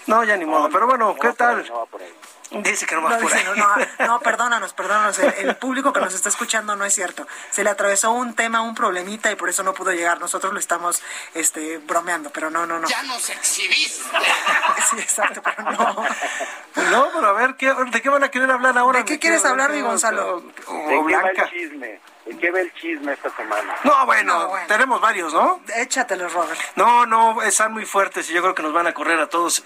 [0.06, 0.68] No, ya ni modo.
[0.70, 2.23] Pero bueno, ¿qué No va por ahí, tal?
[2.62, 3.44] Dice que no va No, por dice, ahí.
[3.58, 3.76] no, no,
[4.06, 5.18] no, perdónanos, perdónanos.
[5.18, 7.26] El, el público que nos está escuchando no es cierto.
[7.50, 10.20] Se le atravesó un tema, un problemita y por eso no pudo llegar.
[10.20, 11.02] Nosotros lo estamos
[11.34, 12.88] este, bromeando, pero no, no, no.
[12.88, 14.02] Ya nos exhibiste.
[14.90, 16.04] Sí, exacto, pero no.
[16.90, 18.98] No, pero a ver, ¿qué, ¿de qué van a querer hablar ahora?
[19.00, 20.36] ¿De qué quieres hablar, mi Gonzalo?
[20.36, 20.52] O ¿De
[20.88, 21.42] qué va Blanca.
[21.44, 21.86] el chisme?
[21.86, 22.00] ¿De
[22.40, 23.74] qué va el chisme esta semana?
[23.84, 24.66] No, bueno, No, bueno.
[24.66, 25.60] tenemos varios, ¿no?
[25.76, 26.58] Échatelos, Robert.
[26.76, 29.62] No, no, están muy fuertes y yo creo que nos van a correr a todos.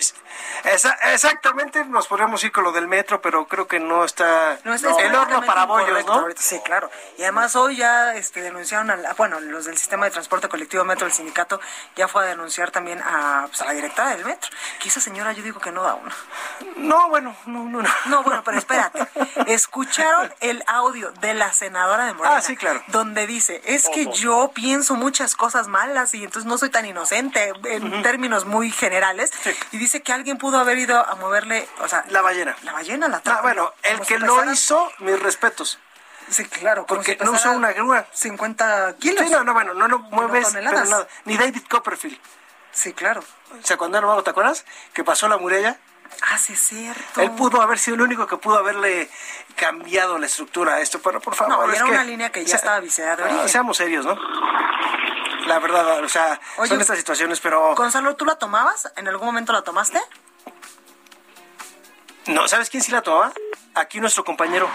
[0.64, 4.74] Esa- exactamente, nos podríamos ir con lo del metro, pero creo que no está No,
[4.74, 6.12] está el horno para bollos, ¿no?
[6.14, 6.40] ahorita.
[6.42, 6.90] Sí, claro.
[7.16, 10.84] Y además hoy ya este, denunciaron, a la- bueno, los del sistema de transporte colectivo
[10.84, 11.60] Metro, el sindicato,
[11.96, 14.50] ya fue a denunciar también a, pues, a la directora del Metro.
[14.80, 16.14] Que esa señora yo digo que no da una.
[16.76, 17.88] No, bueno, no, no, no.
[18.06, 19.06] No, bueno, pero espérate.
[19.46, 22.36] Escucharon el audio de la senadora de Morena.
[22.36, 22.82] Ah, sí, claro.
[22.88, 27.52] Donde dice, es que yo pienso muchas cosas malas y entonces no soy tan inocente
[27.64, 29.30] en términos muy generales.
[29.70, 32.04] Y dice que alguien pudo haber ido a moverle, o sea...
[32.08, 32.56] La ballena.
[32.64, 33.42] La ballena, la Ah, trajo.
[33.42, 35.78] bueno, el que lo hizo, mis respetos.
[36.30, 36.84] Sí, claro.
[36.86, 38.06] Porque si no usó una grúa.
[38.12, 39.24] 50 kilos.
[39.24, 40.80] Sí, no, no, bueno, no lo mueves, toneladas.
[40.82, 41.08] pero nada.
[41.24, 42.18] Ni David Copperfield.
[42.72, 43.22] Sí, claro.
[43.60, 44.64] O sea, cuando era mago, ¿te acuerdas?
[44.92, 45.78] Que pasó la muralla.
[46.22, 47.20] Ah, sí, es cierto.
[47.20, 49.08] Él pudo haber sido el único que pudo haberle
[49.56, 51.56] cambiado la estructura a esto, pero por favor.
[51.66, 53.48] No, es era que- una línea que ya o sea, estaba viciada de origen.
[53.48, 54.18] Seamos serios, ¿no?
[55.46, 57.74] La verdad, o sea, Oye, son estas situaciones, pero...
[57.74, 58.92] Gonzalo, ¿tú la tomabas?
[58.96, 59.98] ¿En algún momento la tomaste?
[62.26, 63.32] No, ¿sabes quién sí la tomaba?
[63.74, 64.68] Aquí nuestro compañero,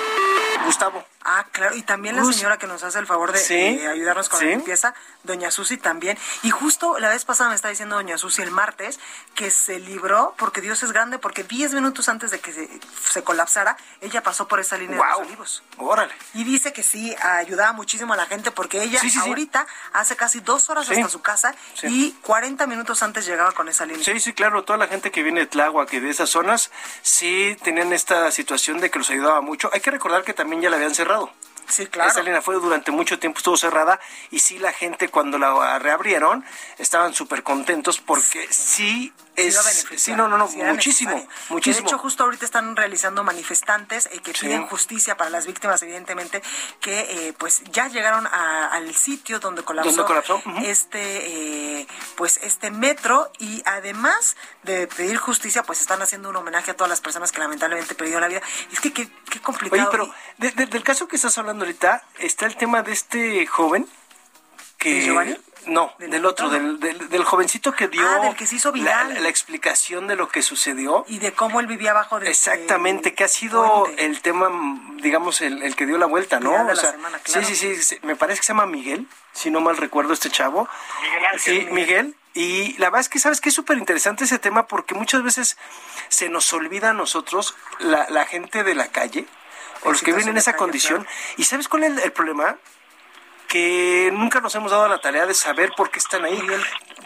[0.65, 1.05] Gustavo.
[1.25, 4.27] Ah, claro, y también la señora que nos hace el favor de, Sí, de ayudarnos
[4.27, 4.45] con sí.
[4.45, 4.93] la limpieza,
[5.23, 6.17] doña Susi también.
[6.41, 8.99] Y justo la vez pasada me está diciendo doña Susi el martes
[9.33, 12.69] que se libró, porque Dios es grande, porque 10 minutos antes de que se,
[13.09, 15.63] se colapsara, ella pasó por esa línea de los olivos.
[15.77, 16.13] Órale.
[16.33, 20.41] Y dice que sí, ayudaba muchísimo a la gente, porque ella Sí, ahorita hace casi
[20.41, 24.03] dos horas hasta su casa y 40 minutos antes llegaba con esa línea.
[24.03, 26.69] Sí, sí, claro, toda la gente que viene de Tláhuac y de esas zonas,
[27.01, 29.69] sí tenían esta situación de que los ayudaba mucho.
[29.71, 31.31] Hay que recordar que también ya la habían cerrado.
[31.67, 32.11] Sí, claro.
[32.11, 33.99] Esa línea fue durante mucho tiempo, estuvo cerrada
[34.31, 36.45] y sí la gente cuando la reabrieron
[36.77, 39.85] estaban súper contentos porque Sí es...
[39.97, 41.83] sí, no, no, no, muchísimo, muchísimo.
[41.83, 44.45] de hecho, justo ahorita están realizando manifestantes eh, que Sí.
[44.47, 46.41] piden justicia para las víctimas, evidentemente,
[46.79, 50.35] que eh, pues ya llegaron a- al sitio donde colapsó, ¿Donde colapsó?
[50.37, 50.57] Ujú.
[50.65, 56.71] este eh, pues este metro y además de pedir justicia, pues están haciendo un homenaje
[56.71, 58.41] a todas las personas que lamentablemente perdieron la vida.
[58.71, 59.81] Es que qué, qué complicado.
[59.81, 63.45] Oye, pero de- de- del caso que estás hablando ahorita, está el tema de este
[63.47, 63.87] joven
[64.77, 64.95] que...
[64.95, 65.37] ¿De Giovanni?
[65.67, 68.73] No, del, otro, del, del, del jovencito que dio Ah, del que se hizo la,
[68.73, 69.13] viral.
[69.13, 71.05] la- la explicación de lo que sucedió.
[71.07, 74.05] y de cómo él vivía abajo de Exactamente, que ha sido puente.
[74.05, 74.49] el tema,
[75.01, 76.53] digamos, el, el que dio la vuelta, ¿no?
[76.53, 77.47] O la sea, semana, claro.
[77.47, 80.29] Sí, sí, sí, sí, me parece que se llama Miguel, si no mal recuerdo este
[80.29, 80.67] chavo.
[81.01, 81.39] Miguel Ángel.
[81.67, 82.15] Sí, Miguel.
[82.35, 85.55] Y la verdad es que sabes que es súper interesante ese tema porque muchas veces
[86.09, 89.25] se nos olvida a nosotros, la, la gente de la calle,
[89.83, 91.07] o los que viven en esa calle, condición.
[91.37, 92.57] ¿Y sabes cuál es el, el problema?
[93.53, 96.41] Que nunca nos hemos dado la tarea de saber por qué están ahí.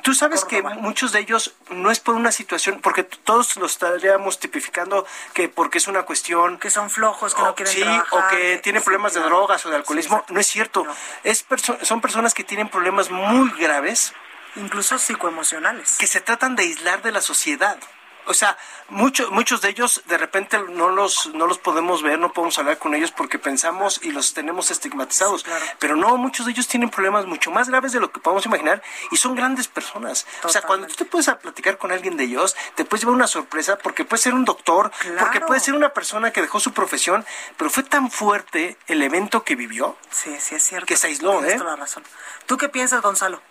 [0.02, 4.40] Tú sabes que muchos de ellos no es por una situación, porque todos lo estaríamos
[4.40, 6.58] tipificando que porque es una cuestión...
[6.58, 9.70] Que son flojos, que no quieren sí, trabajar, o que tienen problemas de drogas o
[9.70, 10.24] de alcoholismo.
[10.30, 10.88] no es cierto.
[11.26, 14.14] Es perso- son personas que tienen problemas muy graves
[14.56, 15.98] incluso psicoemocionales.
[15.98, 17.78] que se tratan de aislar de la sociedad.
[18.28, 18.58] O sea,
[18.90, 22.78] muchos muchos de ellos de repente no los no los podemos ver, no podemos hablar
[22.78, 25.46] con ellos porque pensamos y los tenemos estigmatizados.
[25.80, 28.82] Pero no, muchos de ellos tienen problemas mucho más graves de lo que podemos imaginar
[29.12, 30.26] y son grandes personas.
[30.44, 33.16] O sea, cuando tú te puedes a platicar con alguien de ellos, te puedes llevar
[33.16, 36.74] una sorpresa porque puede ser un doctor, porque puede ser una persona que dejó su
[36.74, 37.26] profesión,
[37.58, 40.86] pero fue tan fuerte el evento que vivió Sí, sí, es cierto.
[40.86, 41.58] que se aisló, Tienes ¿eh?
[41.58, 42.04] toda la razón.
[42.46, 43.42] ¿Tú qué piensas, Gonzalo?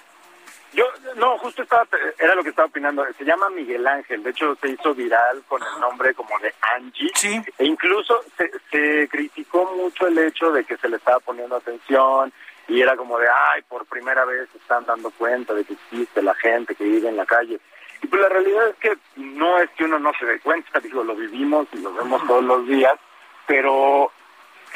[0.77, 0.85] Yo,
[1.17, 3.03] no, justo estaba, era lo que estaba opinando.
[3.17, 4.23] Se llama Miguel Ángel.
[4.23, 7.11] De hecho, se hizo viral con el nombre como de Angie.
[7.15, 7.41] Sí.
[7.57, 12.31] E incluso se, se criticó mucho el hecho de que se le estaba poniendo atención
[12.69, 16.21] y era como de, ay, por primera vez se están dando cuenta de que existe
[16.23, 17.59] la gente que vive en la calle.
[18.03, 21.03] Y pues la realidad es que no es que uno no se dé cuenta, digo,
[21.03, 22.99] lo vivimos y lo vemos todos los días,
[23.47, 24.11] pero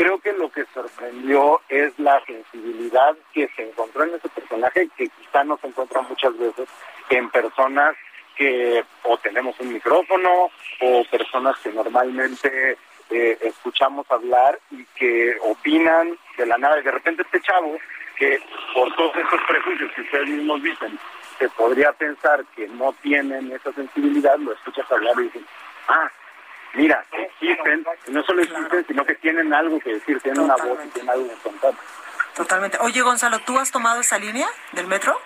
[0.00, 5.08] creo que lo que sorprendió es la sensibilidad que se encontró en ese personaje, que
[5.08, 6.70] quizá no se encuentra muchas veces
[7.10, 7.94] en personas
[8.34, 12.78] que o tenemos un micrófono o personas que normalmente
[13.10, 16.80] eh, escuchamos hablar y que opinan de la nada.
[16.80, 17.76] Y de repente este chavo
[18.16, 18.40] que
[18.72, 20.98] por todos esos prejuicios que ustedes mismos dicen
[21.38, 25.42] se podría pensar que no tienen esa sensibilidad, lo escuchas hablar y dices,
[25.88, 26.10] ah,
[26.74, 30.88] mira, existen, no solo existen, sino que tienen algo que decir, tienen una voz y
[30.88, 31.74] tienen algo que contar.
[32.34, 32.78] Totalmente.
[32.80, 35.18] Oye, Gonzalo, ¿tú has tomado esa línea del metro?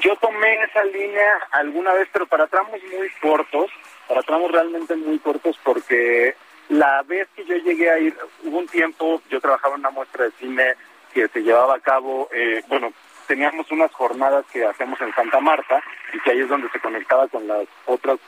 [0.00, 3.70] Yo tomé esa línea alguna vez, pero para tramos muy cortos,
[4.08, 6.34] para tramos realmente muy cortos, porque
[6.68, 10.24] la vez que yo llegué a ir, hubo un tiempo, yo trabajaba en una muestra
[10.24, 10.74] de cine
[11.12, 12.92] que se llevaba a cabo, eh, bueno,
[13.26, 15.82] teníamos unas jornadas que hacemos en Santa Marta
[16.12, 18.18] y que ahí es donde se conectaba con las otras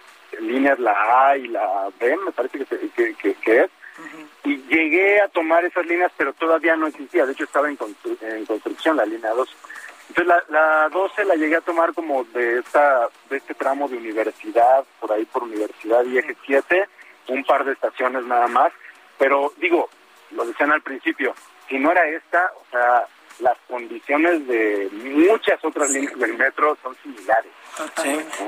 [0.41, 0.95] líneas, la
[1.29, 3.71] A y la B, me parece que, que, es.
[4.45, 7.27] Y llegué a tomar esas líneas, pero todavía no existía.
[7.27, 7.79] De hecho, estaba en,
[8.21, 9.57] en construcción la línea 2.
[10.09, 10.45] Entonces, la,
[10.83, 15.13] la 12 la llegué a tomar como de, esta, de este tramo de universidad, por
[15.13, 16.89] ahí por Universidad y Eje 7,
[17.29, 18.73] un par de estaciones nada más.
[19.19, 19.89] Pero digo,
[20.33, 21.35] lo decían al principio,
[21.69, 23.07] si no era esta, o sea,
[23.41, 27.53] las condiciones de muchas otras líneas del metro son similares.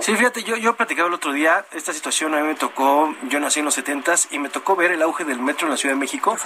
[0.00, 0.16] Sí.
[0.16, 3.58] fíjate, yo, yo platicaba el otro día, esta situación a mí me tocó, yo nací
[3.58, 5.98] en los 70 y me tocó ver el auge del metro en la Ciudad de
[5.98, 6.36] México.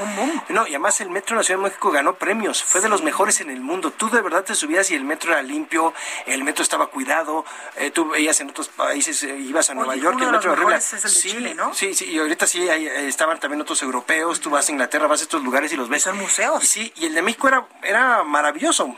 [0.48, 3.02] No, y además el metro en la Ciudad de México ganó premios, fue de los
[3.02, 3.90] mejores en el mundo.
[3.90, 5.92] Tú de verdad te subías y el metro era limpio,
[6.26, 7.44] el metro estaba cuidado,
[7.76, 10.80] eh, tú veías en otros países, eh, ibas a Nueva York, el metro horrible.
[10.80, 14.72] sí, sí, sí, y ahorita sí, ahí, eh, estaban también otros europeos, tú vas a
[14.72, 16.02] Inglaterra, vas a estos lugares y los ves.
[16.02, 16.64] Son museos.
[16.66, 18.96] sí, y el de México era, era maravilloso.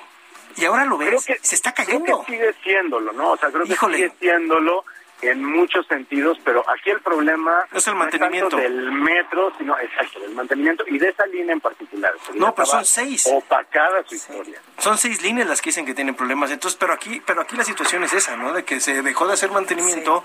[0.56, 2.04] Y ahora lo ves, que, se está cayendo.
[2.04, 3.32] Creo que sigue siéndolo, ¿no?
[3.32, 4.84] O sea, creo que sigue siéndolo
[5.22, 10.34] en muchos sentidos, pero aquí el problema es el mantenimiento del metro, sino exacto, del
[10.34, 12.12] mantenimiento y de esa línea en particular.
[12.34, 13.28] No, pero son seis.
[13.32, 14.60] Opacada su historia.
[14.78, 16.50] Son seis líneas las que dicen que tienen problemas.
[16.50, 18.52] Entonces, pero aquí, pero aquí la situación es esa, ¿no?
[18.52, 20.24] De que se dejó de hacer mantenimiento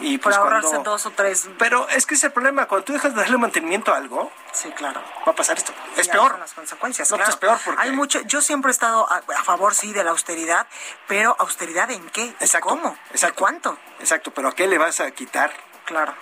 [0.00, 1.48] y pues Por ahorrarse dos o tres.
[1.58, 4.32] Pero es que ese es el problema cuando tú dejas de darle mantenimiento a algo.
[4.52, 5.00] Sí, claro.
[5.26, 5.72] Va a pasar esto.
[5.96, 6.38] Es peor.
[6.38, 7.10] las consecuencias.
[7.10, 8.20] No, pues es peor porque hay mucho.
[8.22, 10.66] Yo siempre he estado a, favor, sí, de la austeridad,
[11.06, 12.34] pero austeridad en qué?
[12.40, 12.68] Exacto.
[12.68, 12.96] ¿Cómo?
[13.10, 13.38] Exacto.
[13.38, 13.78] ¿Cuánto?
[14.02, 14.32] Exacto.
[14.34, 15.50] Pero a qué le vas a quitar?
[15.84, 16.12] Claro.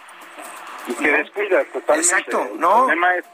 [0.86, 2.08] Y que descuidas totalmente.
[2.08, 2.48] Exacto.
[2.56, 2.70] No.
[2.70, 3.24] El problema es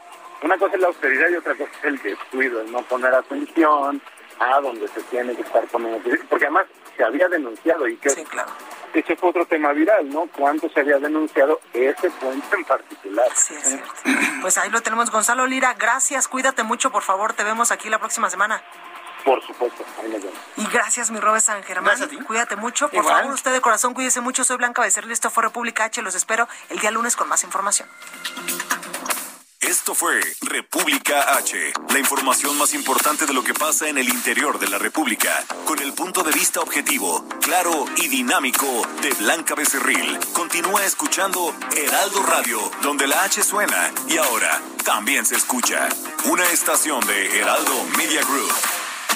[0.42, 4.01] una cosa es la austeridad y otra cosa es el descuido, el no poner atención
[4.38, 6.66] a donde se tiene que estar poniendo porque además
[6.97, 8.51] se había denunciado y que sí, claro.
[8.92, 10.28] ese fue otro tema viral, ¿no?
[10.36, 13.28] ¿Cuánto se había denunciado ese puente en particular?
[13.34, 13.78] Sí, es
[14.42, 17.99] Pues ahí lo tenemos, Gonzalo Lira, gracias, cuídate mucho, por favor, te vemos aquí la
[17.99, 18.62] próxima semana.
[19.27, 20.39] Por supuesto, ahí nos vemos.
[20.57, 21.99] Y gracias, mi Robes San Germán.
[22.29, 22.89] Cuídate mucho.
[22.89, 24.45] Por favor, usted de corazón, cuídese mucho.
[24.45, 25.11] Soy Blanca Becerril.
[25.11, 26.01] Esto fue República H.
[26.01, 27.89] Los espero el día lunes con más información.
[29.61, 34.61] Esto fue República H, la información más importante de lo que pasa en el interior
[34.61, 40.20] de la República, con el punto de vista objetivo, claro y dinámico de Blanca Becerril.
[40.35, 45.89] Continúa escuchando Heraldo Radio, donde la H suena y ahora también se escucha.
[46.27, 48.86] Una estación de Heraldo Media Group.